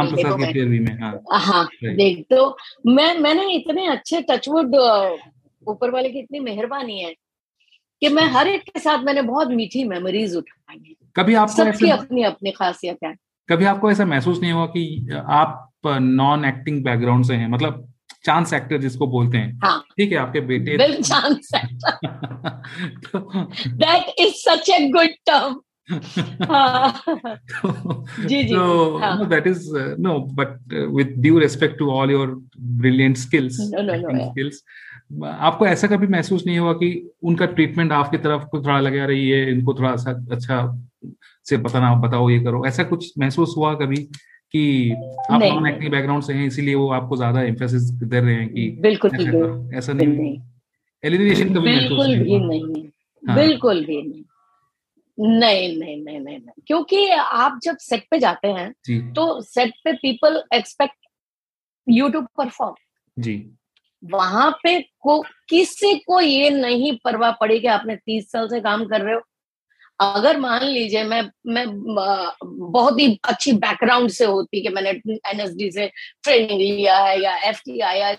हाँ, 1.01 1.39
हाँ 1.39 1.69
देख 1.83 2.25
तो 2.29 2.57
मैं 2.87 3.19
मैंने 3.19 3.53
इतने 3.53 3.87
अच्छे 3.87 4.21
टचवुड 4.21 4.75
ऊपर 5.67 5.89
वाले 5.89 6.09
की 6.09 6.19
इतनी 6.19 6.39
मेहरबानी 6.39 6.99
है 6.99 7.13
कि 8.01 8.09
मैं 8.09 8.23
हर 8.23 8.47
एक 8.47 8.63
के 8.63 8.79
साथ 8.79 9.03
मैंने 9.03 9.21
बहुत 9.21 9.47
मीठी 9.47 9.83
मेमोरीज 9.83 10.35
उठाई 10.35 10.77
हैं। 10.87 11.11
कभी 11.15 11.33
आपको 11.33 11.55
सबकी 11.55 11.89
अपनी 11.89 12.23
अपनी 12.23 12.51
खासियत 12.51 12.97
है। 13.03 13.15
कभी 13.49 13.65
आपको 13.65 13.91
ऐसा 13.91 14.05
महसूस 14.05 14.41
नहीं 14.41 14.51
हुआ 14.51 14.65
कि 14.65 15.09
आप 15.29 15.71
नॉन 15.85 16.45
एक्टिंग 16.45 16.83
बैकग्राउंड 16.83 17.25
से 17.25 17.33
हैं? 17.33 17.47
मतलब 17.47 17.93
चांस 18.25 18.53
एक्टर 18.53 18.77
जिसको 18.77 19.07
बोलते 19.07 19.37
हैं। 19.37 19.59
हाँ, 19.63 19.80
ठीक 19.97 20.11
है 20.11 20.17
आपके 20.17 20.39
बेटे 20.39 21.01
chance 21.01 21.51
that 23.67 24.15
is 24.19 24.33
such 24.33 24.69
a 24.69 24.89
good 24.89 25.09
term 25.25 25.59
जी 28.27 28.43
जी। 28.43 28.55
so 28.55 29.29
that 29.29 29.47
is 29.47 29.69
no 29.99 30.19
but 30.19 30.73
with 30.73 31.07
due 31.17 31.39
respect 31.39 31.79
to 31.79 31.91
all 31.91 32.11
your 32.11 32.47
brilliant 32.59 33.17
skills 33.17 33.57
skills 33.61 34.63
आपको 35.25 35.67
ऐसा 35.67 35.87
कभी 35.87 36.07
महसूस 36.07 36.45
नहीं 36.45 36.59
हुआ 36.59 36.73
कि 36.73 37.11
उनका 37.23 37.45
ट्रीटमेंट 37.45 37.91
आपकी 37.91 38.17
तरफ़ 38.17 38.43
को 38.43 38.59
थोड़ा 38.61 38.79
लगा 38.79 39.05
रही 39.05 39.29
है 39.29 39.51
इनको 39.51 39.73
थोड़ा 39.73 39.95
सा 39.95 40.27
अच्छा 40.31 40.85
से 41.45 41.57
पता 41.57 41.63
बताना 41.63 41.95
बताओ 41.95 42.29
ये 42.29 42.39
करो? 42.39 42.65
ऐसा 42.65 42.83
कुछ 42.83 43.13
महसूस 43.19 43.53
हुआ 43.57 43.73
कभी? 43.73 44.07
कि 44.53 44.91
आप 45.31 45.41
नॉन 45.43 45.67
एक्टिंग 45.67 45.91
बैकग्राउंड 45.91 46.23
से 46.23 46.33
हैं 46.33 46.45
इसीलिए 46.47 46.75
वो 46.75 46.89
आपको 46.91 47.17
ज़्यादा 47.17 47.41
एम्फेसिस 47.43 47.83
दे 47.83 48.19
रहे 48.19 48.33
हैं 48.33 48.47
कि 48.49 48.69
बिल्कुल 48.79 49.11
ऐसा, 49.13 49.77
ऐसा 49.77 49.93
नहीं। 49.93 50.39
एलिनेशन 51.03 51.53
कभी 51.55 51.75
बिल्कुल 51.77 52.17
भी 52.17 52.39
नहीं। 52.39 52.83
हाँ। 53.23 53.35
बिल्कुल 53.35 53.85
भी 53.85 54.01
नहीं। 54.01 54.23
नहीं 55.17 55.77
नहीं 55.79 55.95
नहीं 56.03 56.19
नहीं 56.19 56.37
नहीं। 56.37 56.63
क्योंकि 56.67 57.07
आप 57.09 57.59
जब 57.63 57.77
सेट 57.77 58.05
पे 58.11 58.19
जाते 58.19 58.47
हैं 58.47 58.71
तो 59.13 59.41
सेट 59.41 59.73
पे 59.83 59.93
people 59.93 60.41
expect 60.53 60.95
you 61.87 62.07
to 62.09 62.21
perform 62.37 62.75
जी। 63.17 63.35
वहाँ 64.03 64.49
पे 64.63 64.79
को 65.01 65.19
किसी 65.49 65.93
को 65.97 66.19
ये 66.21 66.49
नहीं 66.49 66.95
परवाह 67.03 67.31
पड़ी 67.31 67.59
कि 67.59 67.67
आपने 67.67 67.95
तीस 67.95 68.31
साल 68.31 68.47
से 68.47 68.59
काम 68.59 68.85
कर 68.85 69.01
रहे 69.01 69.13
हो। 69.15 69.21
अगर 70.01 70.39
मान 70.39 70.65
लीजिए 70.65 71.03
मैं 71.03 71.29
मैं 71.47 71.65
बहुत 72.71 72.99
ही 72.99 73.19
अच्छी 73.29 73.53
बैकग्राउंड 73.53 74.09
से 74.09 74.25
होती 74.25 74.61
कि 74.61 74.69
मैंने 74.69 74.89
एनएसडी 75.29 75.71
से 75.71 75.87
ट्रेनिंग 76.23 76.61
लिया 76.61 76.97
है 76.97 77.21
या 77.23 77.35
एफ़ 77.37 77.61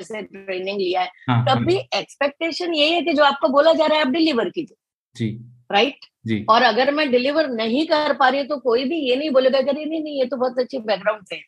से 0.03 0.23
ट्रेनिंग 0.23 0.79
लिया 0.79 1.01
है 1.01 1.11
हाँ, 1.31 1.45
तब। 1.49 1.65
भी 1.65 1.77
एक्सपेक्टेशन 1.77 2.75
यही 2.75 2.93
है 2.93 3.03
कि 3.03 3.13
जो 3.13 3.25
आपको 3.25 3.49
बोला 3.49 3.73
जा 3.73 3.87
रहा 3.87 3.99
है 3.99 4.05
आप 4.05 4.11
डिलीवर 4.11 4.49
कीजिए। 4.49 4.77
जी। 5.17 5.41
Right 5.73 5.93
right? 5.93 6.09
जी। 6.27 6.47
और 6.51 6.63
अगर 6.63 6.95
मैं 6.95 7.11
डिलीवर 7.11 7.49
नहीं 7.49 7.87
कर 7.87 8.13
पा 8.13 8.29
रही 8.29 8.45
तो 8.45 8.57
कोई 8.57 8.85
भी 8.85 8.97
ये 8.97 9.17
नहीं 9.17 9.31
बोलेगा 9.31 9.61
कि 9.61 9.73
नहीं 9.73 9.87
नहीं 9.87 10.19
ये 10.19 10.25
तो 10.25 10.37
बहुत 10.37 10.59
अच्छी 10.59 10.79
बैकग्राउंड 10.79 11.27
से 11.27 11.35
है। 11.35 11.43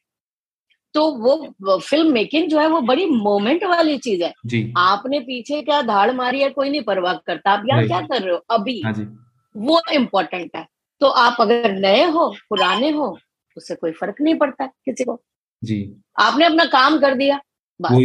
तो 0.94 1.10
वो 1.10 1.78
फ़िल्म 1.78 2.12
मेकिंग 2.12 2.48
जो 2.48 2.60
है 2.60 2.66
वो 2.66 2.80
बड़ी 2.80 3.06
मोमेंट 3.06 3.64
वाली 3.64 3.98
चीज़ 3.98 4.22
है। 4.22 4.32
जी। 4.46 4.72
आपने 4.78 5.20
पीछे 5.20 5.62
क्या 5.62 5.82
धाड़ 5.82 6.12
मारी 6.12 6.40
है 6.40 6.50
कोई 6.50 6.70
नहीं 6.70 6.82
परवाह 6.82 7.14
करता। 7.14 7.50
आप 7.50 7.64
यहाँ 7.68 7.86
क्या 7.86 8.00
कर 8.00 8.22
रहे 8.22 8.34
हो? 8.34 8.40
अभी। 8.50 8.82
हाँ 8.84 8.92
जी। 8.92 9.23
वो 9.56 9.80
इम्पोर्टेंट 9.92 10.50
है। 10.56 10.66
तो 11.00 11.06
आप 11.06 11.36
अगर 11.40 11.72
नए 11.72 12.10
हो 12.10 12.34
पुराने 12.48 12.90
हो 12.90 13.18
उससे 13.56 13.74
कोई 13.74 13.92
फ़र्क 13.92 14.14
नहीं 14.20 14.34
पड़ता 14.34 14.66
किसी 14.66 15.04
को। 15.04 15.22
जी। 15.64 15.96
आपने 16.20 16.44
अपना 16.44 16.64
काम 16.64 16.98
कर 16.98 17.14
दिया 17.14 17.36
वो 17.80 18.00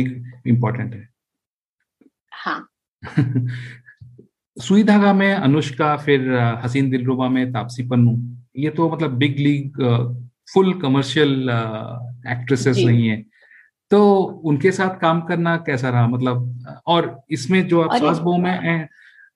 इम्पोर्टेंट 0.49 0.93
है। 0.93 1.09
हाँ। 2.31 2.69
सुई 4.59 4.83
धागा 4.83 5.13
में 5.13 5.33
अनुष्का 5.33 5.97
फिर 5.97 6.33
हसीन 6.33 6.89
दिलरुबा 6.89 7.29
में 7.29 7.53
तापसी 7.53 7.83
पन्नू 7.83 8.37
ये 8.57 8.69
तो 8.69 8.89
मतलब 8.89 9.11
big 9.11 9.37
league 9.37 9.73
full 10.53 10.81
commercial 10.81 11.49
actresses 12.27 12.77
नहीं 12.77 13.07
है। 13.07 13.25
तो 13.91 14.23
उनके 14.23 14.71
साथ 14.71 14.99
काम 14.99 15.21
करना 15.21 15.57
कैसा 15.57 15.89
रहा? 15.89 16.07
मतलब 16.07 16.63
और 16.87 17.23
इसमें 17.29 17.67
जो 17.67 17.81
आप 17.81 17.95
सास 17.95 18.17
बहू 18.17 18.37
में 18.37 18.87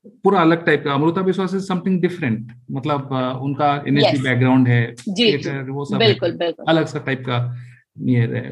पूरा 0.05 0.41
अलग 0.41 0.65
टाइप 0.65 0.83
का। 0.83 0.93
अमृता 0.93 1.21
विश्वास 1.21 1.53
इज़ 1.53 1.65
समथिंग 1.65 2.01
डिफरेंट 2.01 2.51
मतलब 2.71 3.11
उनका 3.43 3.73
एनएसडी 3.87 4.17
yes. 4.17 4.23
बैकग्राउंड 4.23 4.67
है 4.67 4.85
वो 5.69 5.85
सब 5.85 5.97
बिल्कुल, 5.97 6.31
बिल्कुल. 6.33 6.65
अलग 6.69 6.85
सा 6.87 6.99
टाइप 6.99 7.23
का 7.29 7.37
ये 8.05 8.19
है 8.19 8.43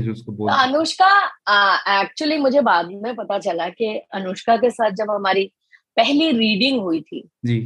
जो 0.00 0.12
उसको 0.12 0.32
बोल 0.32 0.50
अनुष्का 0.50 1.10
एक्चुअली 2.00 2.38
मुझे 2.38 2.60
बाद 2.62 2.88
में 3.02 3.14
पता 3.16 3.38
चला 3.38 3.68
कि 3.70 3.94
अनुष्का 4.14 4.56
के 4.56 4.70
साथ 4.70 4.90
जब 4.92 5.10
हमारी 5.10 5.44
पहली 5.96 6.30
रीडिंग 6.32 6.80
हुई 6.80 7.00
थी 7.00 7.22
जी। 7.46 7.58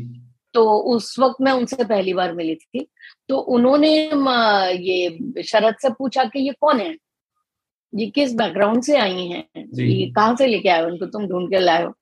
तो 0.54 0.64
उस 0.94 1.18
वक्त 1.18 1.40
मैं 1.40 1.52
उनसे 1.52 1.84
पहली 1.84 2.12
बार 2.14 2.32
मिली 2.34 2.54
थी। 2.54 2.86
तो 3.28 3.36
उन्होंने 3.54 3.90
ये 4.78 5.42
शरद 5.42 5.76
से 5.82 5.90
पूछा 5.90 6.24
कि 6.24 6.40
ये 6.40 6.52
कौन 6.60 6.80
है? 6.80 6.94
ये 7.92 8.06
किस 8.10 8.34
बैकग्राउंड 8.34 8.82
से 8.82 8.96
आई 8.98 9.26
हैं? 9.26 9.44
ये 9.56 10.10
कहाँ 10.12 10.34
से 10.36 10.46
लेके 10.46 10.68
आए 10.68 10.82
उनको 10.84 11.06
तुम 11.06 11.26
ढूंढ 11.28 11.48
के 11.50 11.58
लाए 11.58 11.84
हो। 11.84 11.92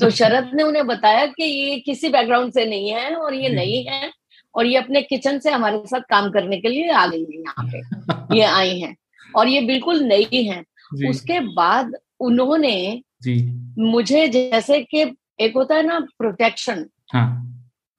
तो 0.00 0.10
शरद 0.10 0.50
ने 0.54 0.62
उन्हें 0.62 0.86
बताया 0.86 1.26
कि 1.26 1.44
ये 1.44 1.76
किसी 1.76 2.08
बैकग्राउंड 2.08 2.52
से 2.52 2.64
नहीं 2.66 2.90
है 2.90 3.14
और 3.14 3.34
ये 3.34 3.48
नहीं 3.48 3.84
है 3.84 4.10
और 4.54 4.66
ये 4.66 4.76
अपने 4.76 5.02
किचन 5.02 5.38
से 5.38 5.50
हमारे 5.50 5.82
साथ 5.86 6.00
काम 6.00 6.30
करने 6.30 6.56
के 6.56 6.68
लिए 6.68 6.90
आ 6.90 7.06
गई 7.06 7.24
है 7.24 7.40
यहाँ 7.40 7.68
पे। 7.72 8.36
ये 8.36 8.44
आई 8.44 8.78
हैं 8.78 8.96
और 9.36 9.48
ये 9.48 9.60
बिल्कुल 9.60 10.02
नई 10.02 10.42
है। 10.42 10.64
उसके 11.08 11.40
बाद 11.40 11.92
उन्होंने 12.20 13.02
जी। 13.22 13.34
मुझे 13.78 14.28
जैसे 14.28 14.80
कि 14.80 15.14
एक 15.40 15.56
होता 15.56 15.74
है 15.74 15.82
ना 15.82 15.98
प्रोटेक्शन 16.18 16.86
हाँ. 17.12 17.44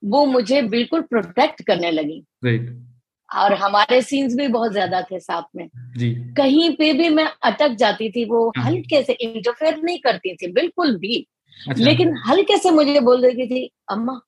वो 0.03 0.25
मुझे 0.25 0.61
बिल्कुल 0.61 1.01
प्रोटेक्ट 1.01 1.61
करने 1.61 1.91
लगी। 1.91 2.23
और 3.35 3.53
हमारे 3.53 4.01
सीन्स 4.01 4.35
भी 4.35 4.47
बहुत 4.47 4.71
ज़्यादा 4.71 5.01
थे 5.01 5.19
साथ 5.19 5.43
में। 5.55 5.69
जी। 5.97 6.13
कहीं 6.37 6.69
पे 6.75 6.93
भी 6.93 7.09
मैं 7.09 7.27
अटक 7.43 7.75
जाती 7.75 8.09
थी 8.09 8.25
वो 8.25 8.53
हाँ। 8.57 8.65
हल्के 8.65 9.03
से 9.03 9.13
इंटरफेयर 9.13 9.77
नहीं 9.83 9.99
करती 9.99 10.35
थी 10.35 10.51
बिल्कुल 10.51 10.97
भी। 10.97 11.25
अच्छा। 11.67 11.83
लेकिन 11.83 12.15
हल्के 12.27 12.57
से 12.57 12.71
मुझे 12.71 12.99
बोल 12.99 13.21
देती 13.21 13.47
थी 13.47 13.71
अम्मा। 13.91 14.19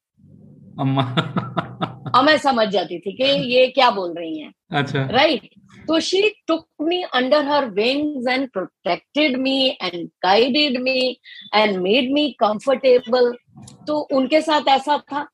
अम्मा। 0.80 1.04
और 2.16 2.24
मैं 2.24 2.38
समझ 2.38 2.68
जाती 2.68 3.00
थी 3.00 3.12
कि 3.12 3.24
ये 3.24 3.68
क्या 3.68 3.90
बोल 3.92 4.14
रही 4.18 4.40
हैं। 4.40 4.54
अच्छा। 4.72 5.06
राइट 5.06 5.50
तो 5.88 6.00
she 6.00 6.30
took 6.48 6.68
me 6.82 7.02
under 7.04 7.46
her 7.46 7.70
wings 7.70 8.28
and 8.28 8.50
protected 8.52 9.38
me 9.38 9.78
and 9.82 10.08
guided 10.24 10.82
me 10.82 11.20
and 11.56 11.78
made 11.78 12.12
me 12.14 12.30
comfortable 12.40 13.34
तो 13.88 14.00
उनके 14.00 14.42
साथ 14.42 14.62
ऐसा 14.68 14.98
था। 14.98 15.28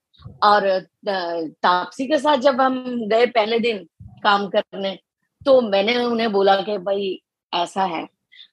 और 0.43 0.87
तापसी 1.09 2.07
के 2.07 2.17
साथ 2.17 2.37
जब 2.37 2.61
हम 2.61 3.07
गए 3.07 3.25
पहले 3.25 3.59
दिन 3.59 3.77
काम 4.23 4.47
करने 4.47 4.99
तो 5.45 5.61
मैंने 5.61 5.97
उन्हें 5.97 6.31
बोला 6.31 6.55
कि 6.61 6.77
भाई 6.77 7.21
ऐसा 7.53 7.83
है। 7.83 8.07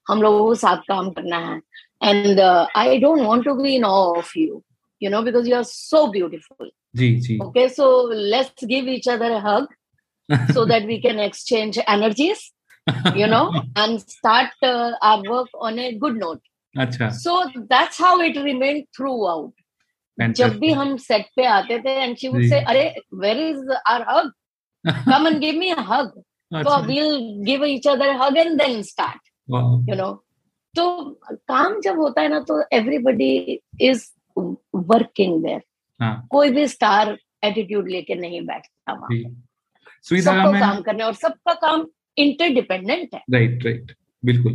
हम 0.09 0.23
लोगों 0.23 0.47
को 0.47 0.55
साथ 0.55 0.77
काम 0.77 1.11
करना 1.11 1.39
है। 1.39 1.61
and 2.04 2.40
uh, 2.40 2.68
i 2.76 2.98
don't 3.00 3.26
want 3.26 3.44
to 3.44 3.56
be 3.62 3.76
in 3.76 3.84
awe 3.84 4.18
of 4.20 4.30
you 4.36 4.64
you 5.00 5.10
know 5.10 5.24
because 5.24 5.48
you 5.48 5.56
are 5.56 5.64
so 5.64 6.12
beautiful 6.12 6.70
ji, 6.96 7.20
ji. 7.22 7.40
okay 7.42 7.68
so 7.68 8.04
let's 8.36 8.64
give 8.66 8.88
each 8.88 9.08
other 9.08 9.32
a 9.32 9.40
hug 9.40 9.68
so 10.54 10.66
that 10.66 10.86
we 10.86 11.02
can 11.02 11.20
exchange 11.20 11.78
energies 11.88 12.52
you 13.16 13.28
know 13.28 13.64
and 13.76 14.02
start 14.02 14.50
uh, 14.64 14.92
our 15.02 15.22
work 15.24 15.50
on 15.54 15.80
a 15.80 15.94
good 15.96 16.16
note 16.16 16.42
अच्छा 16.78 17.12
so 17.14 17.46
that's 17.70 17.98
how 17.98 18.20
it 18.22 18.36
remained 18.38 18.86
throughout 18.96 19.54
जब 20.20 20.58
भी 20.60 20.72
हम 20.76 20.96
set 20.98 21.26
पे 21.36 21.46
आते 21.48 21.78
थे 21.80 21.92
and 22.04 22.16
she 22.18 22.28
would 22.28 22.44
say 22.50 22.60
अरे 22.60 22.84
where 23.22 23.38
is 23.40 23.70
our 23.90 24.06
hug 24.10 24.32
come 25.06 25.28
and 25.28 25.40
give 25.40 25.60
me 25.60 25.70
a 25.72 25.82
hug 25.90 26.12
so 26.52 26.82
we'll 26.86 27.44
give 27.48 27.64
each 27.64 27.86
other 27.86 28.06
a 28.10 28.18
hug 28.18 28.38
and 28.44 28.60
then 28.60 28.84
start 28.84 29.20
wow. 29.48 29.84
you 29.88 29.96
know 29.96 30.22
तो 30.77 31.11
काम 31.31 31.81
जब 31.81 31.99
होता 31.99 32.21
है 32.21 32.29
ना 32.29 32.41
तो 32.41 32.63
एवरीबडी 32.73 33.61
इज़ 33.81 34.05
वर्किंग 34.75 35.43
देयर 35.45 35.63
कोई 36.31 36.51
भी 36.51 36.67
स्टार 36.69 37.19
एटीट्यूड 37.45 37.89
लेके 37.89 38.15
नहीं 38.15 38.41
बैठता 38.47 38.93
वहाँ 38.93 39.09
सबको 40.05 40.53
काम 40.61 40.81
करने 40.81 41.05
और 41.05 41.15
सबका 41.15 41.55
काम 41.55 41.87
इंटरडिपेंडेंट 42.19 43.15
है। 43.15 43.23
राइट 43.33 43.65
राइट 43.65 43.93
बिल्कुल। 44.25 44.53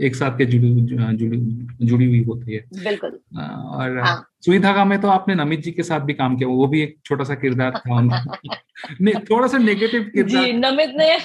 एक 0.00 0.16
साथ 0.16 0.38
के 0.38 0.44
जुड़ी 0.44 0.68
जुड़ी 1.16 1.38
जुड़ी 1.86 2.06
हुई 2.06 2.24
होती 2.24 2.52
है। 2.52 2.64
बिल्कुल। 2.84 3.10
और 3.40 3.98
हाँ. 3.98 4.28
सुई 4.44 4.58
धागा 4.58 4.84
में 4.84 5.00
तो 5.00 5.08
आपने 5.08 5.34
नमित 5.34 5.60
जी 5.60 5.72
के 5.72 5.82
साथ 5.82 6.00
भी 6.00 6.14
काम 6.14 6.36
किया 6.36 6.48
वो 6.48 6.66
भी 6.66 6.82
एक 6.82 6.96
छोटा 7.04 7.24
सा 7.24 7.34
किरदार 7.34 7.70
था 7.70 8.00
नहीं 9.00 9.14
थोड़ा 9.14 9.46
सा 9.46 9.58
नेगेटिव 9.58 10.02
किरदार 10.02 10.44
जी 10.44 10.52
नमित 10.52 10.92
ने 10.96 11.16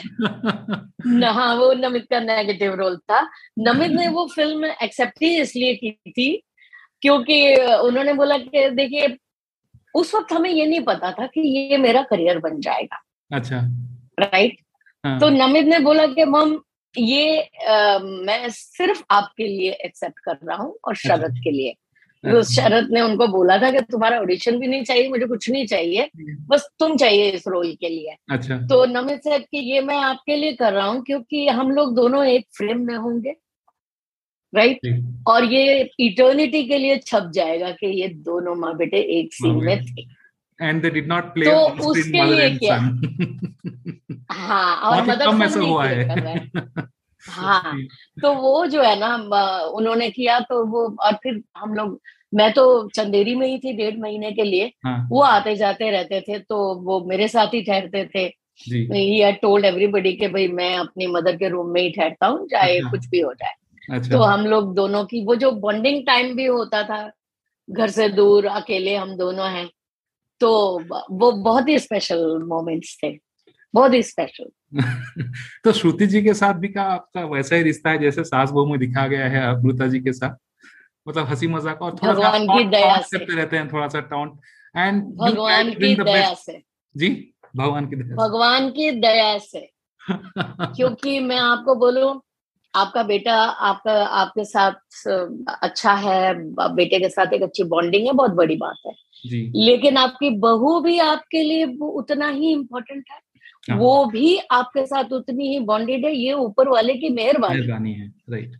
हाँ 1.25 1.56
वो 1.56 1.73
नमित 1.73 2.06
का 2.10 2.19
नेगेटिव 2.19 2.73
रोल 2.73 2.97
था। 2.97 3.30
नमित 3.60 3.91
ने 3.91 4.08
वो 4.08 4.27
फ़िल्म 4.36 4.65
एक्सेप्ट 4.65 5.23
ही 5.23 5.41
इसलिए 5.41 5.75
की 5.75 5.91
थी 5.91 6.43
क्योंकि 7.01 7.56
उन्होंने 7.56 8.13
बोला 8.13 8.38
कि 8.38 8.69
देखिए 8.69 9.17
उस 9.95 10.15
वक्त 10.15 10.34
हमें 10.34 10.49
ये 10.49 10.65
नहीं 10.65 10.82
पता 10.82 11.12
था 11.12 11.25
कि 11.25 11.41
ये 11.41 11.77
मेरा 11.77 12.01
करियर 12.01 12.39
बन 12.39 12.60
जाएगा। 12.60 13.03
अच्छा। 13.32 13.58
राइट 14.19 14.58
हाँ. 15.06 15.19
तो 15.19 15.30
नमित 15.30 15.65
ने 15.65 15.80
बोला 15.80 16.06
कि 16.06 16.25
मम 16.25 16.60
ये 16.97 17.41
आ, 17.41 17.99
मैं 17.99 18.49
सिर्फ़ 18.49 19.03
आपके 19.12 19.47
लिए 19.47 19.71
एक्सेप्ट 19.71 20.19
कर 20.19 20.38
रहा 20.43 20.57
हूँ 20.57 20.75
और 20.86 20.93
अच्छा। 20.93 21.17
शरद 21.17 21.41
के 21.43 21.51
लिए। 21.51 21.75
तो 22.23 22.43
शरद 22.43 22.88
ने 22.91 23.01
उनको 23.01 23.27
बोला 23.27 23.57
था 23.57 23.71
कि 23.71 23.81
तुम्हारा 23.81 24.19
ऑडिशन 24.19 24.60
भी 24.60 24.67
नहीं 24.67 24.83
चाहिए 24.83 25.10
मुझे 25.10 25.25
कुछ 25.25 25.49
नहीं 25.49 25.65
चाहिए 25.67 26.01
हम्म। 26.01 26.36
बस 26.47 26.69
तुम 26.79 26.97
चाहिए 26.97 27.29
इस 27.29 27.43
रोल 27.47 27.73
के 27.73 27.89
लिए। 27.89 28.15
अच्छा। 28.31 28.57
तो 28.57 28.86
नमित 28.86 29.23
साहब 29.23 29.41
की 29.41 29.57
ये 29.57 29.81
मैं 29.81 29.97
आपके 29.97 30.36
लिए 30.36 30.53
कर 30.53 30.73
रहा 30.73 30.88
हूँ 30.88 31.03
क्योंकि 31.03 31.47
हम 31.47 31.71
लोग 31.71 31.95
दोनों 31.95 32.25
एक 32.25 32.45
फ्रेम 32.57 32.81
में 32.81 32.95
होंगे। 32.95 33.36
राइट 34.55 34.79
और 35.27 35.43
ये 35.43 35.89
इटर्निटी 35.99 36.63
के 36.63 36.77
लिए 36.77 36.97
छप 36.97 37.31
जाएगा 37.33 37.71
कि 37.71 37.88
ये 38.01 38.07
दोनों 38.07 38.55
माँ 38.55 38.77
बेटे 38.77 38.97
एक 39.19 39.33
सीन 39.33 39.55
में 39.55 39.86
थे। 39.86 40.05
And 40.62 40.82
they 40.82 40.89
did 40.89 41.08
not 41.08 41.34
play 41.34 41.46
तो 41.46 41.89
उसके 41.89 42.24
लिए 42.24 42.50
क्या? 42.58 42.78
हाँ 44.32 44.76
और 44.76 45.06
मदर 45.08 45.43
ऐसा 45.46 45.60
हुआ 45.60 45.86
है। 45.86 46.50
हाँ। 47.22 47.78
तो 48.22 48.34
वो 48.34 48.65
जो 48.65 48.82
है 48.82 49.00
ना 49.00 49.15
उन्होंने 49.67 50.10
किया 50.10 50.39
तो 50.39 50.65
वो 50.65 50.96
और 51.02 51.13
फिर 51.13 51.41
हम 51.58 51.74
लोग 51.74 52.00
मैं 52.34 52.52
तो 52.54 52.65
चंदेरी 52.89 53.36
में 53.36 53.48
ही 53.48 53.58
थी 53.58 53.74
डेढ़ 53.74 53.98
महीने 53.98 54.32
के 54.32 54.43
लिए। 54.43 54.72
हाँ. 54.86 55.08
वो 55.12 55.22
आते 55.22 55.56
जाते 55.56 55.91
रहते 55.91 56.22
थे 56.22 56.39
तो 56.39 56.76
वो 56.76 57.00
मेरे 57.06 57.28
साथ 57.28 57.54
ही 57.54 57.62
ठहरते 57.62 58.06
थे। 58.15 58.32
ही 58.60 59.32
टोल्ड 59.32 59.65
एवरीबडी 59.65 60.13
के 60.13 60.28
भाई 60.28 60.48
मैं 60.48 60.76
अपनी 60.78 61.08
मदर 61.08 61.36
के 61.36 61.50
रूम 61.50 61.70
में 61.70 61.82
ही 61.82 61.89
ठहरता 61.89 62.28
हूँ 62.28 62.48
चाहे 62.48 62.78
अच्छा। 62.78 62.89
कुछ 62.89 63.08
भी 63.08 63.20
हो 63.20 63.34
जाए। 63.34 63.54
अच्छा। 63.98 64.12
तो 64.12 64.24
हम 64.24 64.46
लोग 64.46 64.74
दोनों 64.76 65.04
की 65.06 65.24
वो 65.26 65.36
जो 65.36 65.52
बॉन्डिंग 65.52 66.06
टाइम 66.08 66.36
भी 66.36 66.46
होता 66.46 66.84
था 66.84 67.12
घर 67.70 67.89
से 67.89 68.10
दूर 68.10 68.46
अकेले 68.46 68.96
हम 68.96 69.15
दोनों 69.17 69.50
हैं 69.50 69.70
तो 70.39 70.80
वो 71.12 71.32
बहुत 71.32 71.69
ही 71.69 71.80
स्पेशल 71.80 72.43
मोमेंट्स 72.43 72.97
थे। 73.04 73.19
बहुत 73.73 73.93
ही 73.93 74.04
स्पेशल 74.04 74.50
तो 75.63 75.71
श्रुति 75.71 76.08
जी 76.08 76.21
के 76.21 76.34
साथ 76.34 76.54
भी 76.54 76.67
का 76.67 76.84
आपका 76.84 77.26
वैसा 77.26 77.56
ही 77.56 77.63
रिश्ता 77.63 77.89
है 77.89 77.97
जैसे 77.97 78.23
सास 78.23 78.50
बहू 78.52 78.65
में 78.65 78.80
दिखा 78.80 79.08
गया 79.08 79.28
है 79.28 79.56
अमृता 79.56 79.88
जी 79.88 80.00
के 80.00 80.13
साथ? 80.13 80.36
मतलब 81.08 81.26
हँसी 81.26 81.47
मज़ाक 81.47 81.82
और 81.82 81.95
थोड़ा 81.95 82.13
सा 82.13 82.39
की 82.39 82.63
दया 82.63 83.02
से। 83.02 83.17
रहते 83.17 83.58
हैं 83.58 83.67
थोड़ा 83.73 83.88
सा 83.88 84.00
टाउंट 84.00 84.39
एंड 84.78 85.04
भगवान 85.04 85.71
की 85.71 85.95
दया 85.95 86.34
से। 86.34 86.63
जी 86.97 87.34
भगवान 87.56 87.88
की 87.88 87.95
दया 87.95 88.15
भगवान 88.15 88.69
की 88.69 88.91
दया 88.91 89.38
से। 89.38 89.69
क्योंकि 90.62 91.19
मैं 91.19 91.38
आपको 91.38 91.76
बोलूँ 91.76 92.21
आपका 92.76 93.04
बेटा 93.04 93.36
आपका 93.36 94.06
आपके 94.06 94.45
साथ 94.45 95.08
अच्छा 95.63 95.93
है 95.93 96.34
बेटे 96.76 97.00
के 97.00 97.10
साथ 97.10 97.34
एक 97.34 97.41
अच्छी 97.41 97.63
बॉन्डिंग 97.63 98.08
है 98.08 98.13
बहुत 98.13 98.32
बड़ी 98.32 98.56
बात 98.56 98.76
है। 98.88 98.93
जी। 99.25 99.51
लेकिन 99.56 99.97
आपकी 99.97 100.30
बहू 100.30 100.80
भी 100.80 100.97
आपके 100.99 101.41
लिए 101.43 101.65
उतना 101.82 102.30
ही 102.30 102.51
इम्पोर्टेंट 102.51 103.03
है। 103.12 103.19
हाँ। 103.69 103.77
वो 103.77 104.06
भी 104.06 104.38
आपके 104.51 104.86
साथ 104.86 105.13
उतनी 105.13 105.47
ही 105.47 105.60
बॉन्डेड 105.60 106.06
है 106.06 106.15
ये 106.15 106.34
ऊपर 106.34 106.69
वाले 106.69 106.93
की 106.93 107.10
मेहरबानी। 107.10 107.93
है 107.93 108.08
राइट 108.30 108.56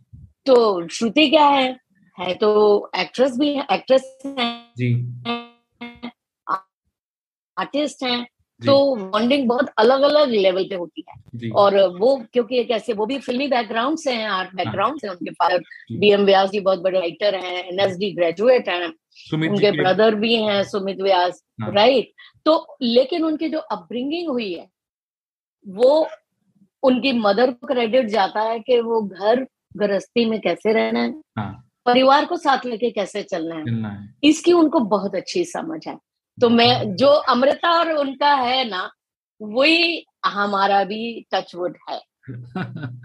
तो 0.46 0.88
श्रुति 0.88 1.28
क्या 1.30 1.46
है? 1.46 1.76
है 2.18 2.34
तो 2.34 2.90
एक्ट्रेस 2.96 3.36
भी 3.38 3.54
है 3.54 3.66
एक्ट्रेस 3.72 4.18
है। 4.26 4.64
जी। 4.76 4.94
आर्टिस्ट 7.56 8.02
हैं। 8.04 8.26
तो 8.66 8.96
बॉन्डिंग 8.96 9.48
बहुत 9.48 9.68
अलग 9.78 10.02
अलग 10.02 10.28
लेवल 10.28 10.64
पे 10.64 10.74
होती 10.74 11.04
है। 11.08 11.50
और 11.50 11.98
वो 11.98 12.24
क्योंकि 12.32 12.58
एक 12.58 12.70
ऐसे 12.70 12.92
वो 12.92 13.06
भी 13.06 13.18
फिल्मी 13.18 13.48
बैकग्राउंड 13.48 13.98
से 13.98 14.12
हैं 14.12 14.28
आर्ट 14.28 14.54
बैकग्राउंड 14.54 15.00
से 15.00 15.08
उनके 15.08 15.30
father 15.30 15.58
B 15.92 16.10
M 16.10 16.24
Vyas 16.24 16.50
ji 16.50 16.60
बहुत 16.60 16.78
बड़े 16.78 17.00
राइटर 17.00 17.34
हैं 17.34 17.64
एनएसडी 17.64 18.10
ग्रेजुएट 18.10 18.68
हैं 18.68 18.86
उनके 19.50 19.70
ब्रदर 19.70 20.14
भी 20.14 20.34
हैं 20.34 20.64
सुमित 20.64 21.00
व्यास 21.00 21.44
हाँ। 21.62 21.72
राइट 21.72 22.12
तो 22.44 22.76
लेकिन 22.82 23.24
उनकी 23.24 23.48
जो 23.48 23.58
अपब्रिंगिंग 23.58 24.28
हुई 24.28 24.52
है 24.52 24.68
वो 25.66 26.08
उनकी 26.82 27.12
मदर 27.12 27.50
को 27.50 27.66
क्रेडिट 27.66 28.06
जाता 28.06 28.40
है 28.40 28.60
कि 28.60 28.80
वो 28.80 29.02
घर 29.02 29.46
गृहस्थी 29.76 30.24
में 30.24 30.40
कैसे 30.40 30.72
रहना 30.72 31.00
है 31.00 31.14
हाँ। 31.38 31.70
परिवार 31.86 32.24
को 32.24 32.36
साथ 32.36 32.66
लेके 32.66 32.90
कैसे 32.90 33.22
चलना 33.22 33.54
है, 33.54 33.94
है। 33.94 34.14
इसकी 34.22 34.52
उनको 34.52 34.80
बहुत 34.80 35.14
अच्छी 35.14 35.44
समझ 35.44 35.88
है। 35.88 35.98
तो 36.40 36.48
मैं 36.48 36.96
जो 36.96 37.08
अमृता 37.08 37.78
और 37.78 37.92
उनका 37.92 38.34
है 38.34 38.68
ना 38.68 38.90
वही 39.42 40.06
हमारा 40.26 40.84
भी 40.84 41.26
टचवुड 41.34 41.76
है। 41.90 42.00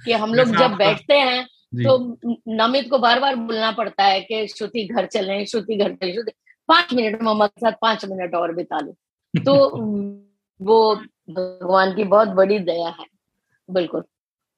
कि 0.05 0.11
हम 0.11 0.33
लोग 0.33 0.47
जब 0.47 0.71
बैठते 0.71 1.13
हैं 1.13 1.45
तो 1.83 2.17
नमित 2.47 2.89
को 2.89 2.97
बार 2.97 3.19
बार 3.19 3.35
बोलना 3.35 3.71
पड़ता 3.71 4.03
है 4.03 4.21
कि 4.21 4.47
श्रुति 4.47 4.87
घर 4.87 5.05
चले 5.05 5.45
श्रुति 5.45 5.75
घर 5.75 5.93
चले 5.93 6.13
श्रुति। 6.13 6.31
पाँच 6.67 6.93
मिनट 6.93 7.21
मम्मा 7.21 7.47
के 7.47 7.61
साथ 7.61 7.71
पाँच 7.81 8.05
मिनट 8.05 8.35
और 8.35 8.55
बिता 8.55 8.77
लो। 8.77 8.91
तो 9.39 9.69
वो 10.61 10.95
भगवान 11.29 11.95
की 11.95 12.03
बहुत 12.03 12.27
बड़ी 12.27 12.59
दया 12.59 12.89
है 12.89 13.05
बिल्कुल। 13.71 14.03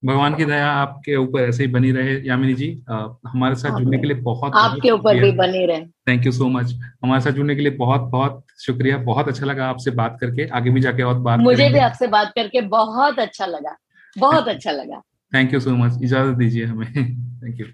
भगवान 0.05 0.35
की 0.35 0.45
दया 0.45 0.69
आपके 0.71 1.15
ऊपर 1.15 1.41
ऐसे 1.41 1.63
ही 1.63 1.69
बनी 1.71 1.91
रहे 1.91 2.15
यामिनी 2.27 2.53
जी 2.53 2.67
आ, 2.89 2.95
हमारे 3.27 3.55
साथ 3.55 3.77
जुड़ने 3.79 3.97
के 3.97 4.07
लिए 4.07 4.17
बहुत 4.21 4.55
आपके 4.55 4.91
ऊपर 4.91 5.19
भी 5.21 5.31
बनी 5.33 5.65
रहे। 5.65 5.85
थैंक 6.07 6.25
यू 6.25 6.31
सो 6.31 6.47
मच 6.49 6.73
हमारे 7.03 7.21
साथ 7.21 7.31
जुड़ने 7.31 7.55
के 7.55 7.61
लिए 7.61 7.71
बहुत 7.77 8.01
बहुत 8.11 8.43
शुक्रिया 8.59 8.97
बहुत 9.05 9.27
अच्छा 9.27 9.45
लगा 9.45 9.67
आपसे 9.67 9.91
बात 9.91 10.17
करके। 10.21 10.47
आगे 10.49 10.69
भी 10.69 10.81
जाके 10.81 11.03
और 11.03 11.19
बात 11.19 11.39
मुझे 11.39 11.69
भी 11.69 11.79
आपसे 11.79 12.07
बात 12.07 12.31
करके 12.35 12.61
बहुत 12.69 13.19
अच्छा 13.19 13.45
लगा 13.45 13.75
बहुत 14.15 14.47
अच्छा 14.47 14.71
लगा। 14.71 15.01
थैंक 15.31 15.53
यू 15.53 15.59
सो 15.59 15.75
मच 15.75 16.03
इजाज़त 16.03 16.37
दीजिए 16.37 16.65
हमें। 16.65 16.87
थैंक 16.87 17.59
यू 17.59 17.65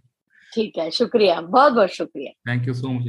ठीक 0.51 0.77
है 0.77 0.89
शुक्रिया 0.91 1.39
बहुत 1.41 1.73
बहुत 1.73 1.89
शुक्रिया 1.89 2.51
थैंक 2.51 2.67
यू 2.67 2.73
सो 2.73 2.89
मच 2.89 3.07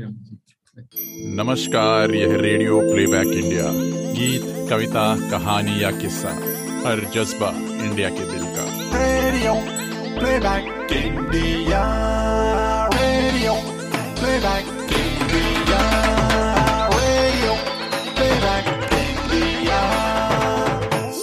नमस्कार 1.39 2.15
यह 2.15 2.37
रेडियो 2.41 2.81
प्लेबैक 2.83 3.33
इंडिया। 3.35 3.71
गीत 4.15 4.69
कविता 4.71 5.05
कहानी 5.31 5.83
या 5.83 5.91
किस्सा 5.99 6.31
हर 6.87 7.05
जज्बा 7.15 7.51
इंडिया 7.85 8.09
के 8.11 8.31
दिल 8.33 8.45
का 8.92 8.98
radio 8.98 9.54
playback 10.20 10.92
India 10.94 11.82
radio 12.94 13.54
playback 14.20 14.68
India 15.00 15.82
radio 16.94 17.54
playback 18.20 18.94
India 19.02 19.82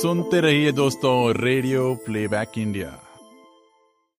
सुनते 0.01 0.41
रहिए 0.41 0.73
दोस्तों 0.73 1.17
रेडियो 1.41 1.95
प्लेबैक 2.07 2.59
इंडिया 2.59 2.91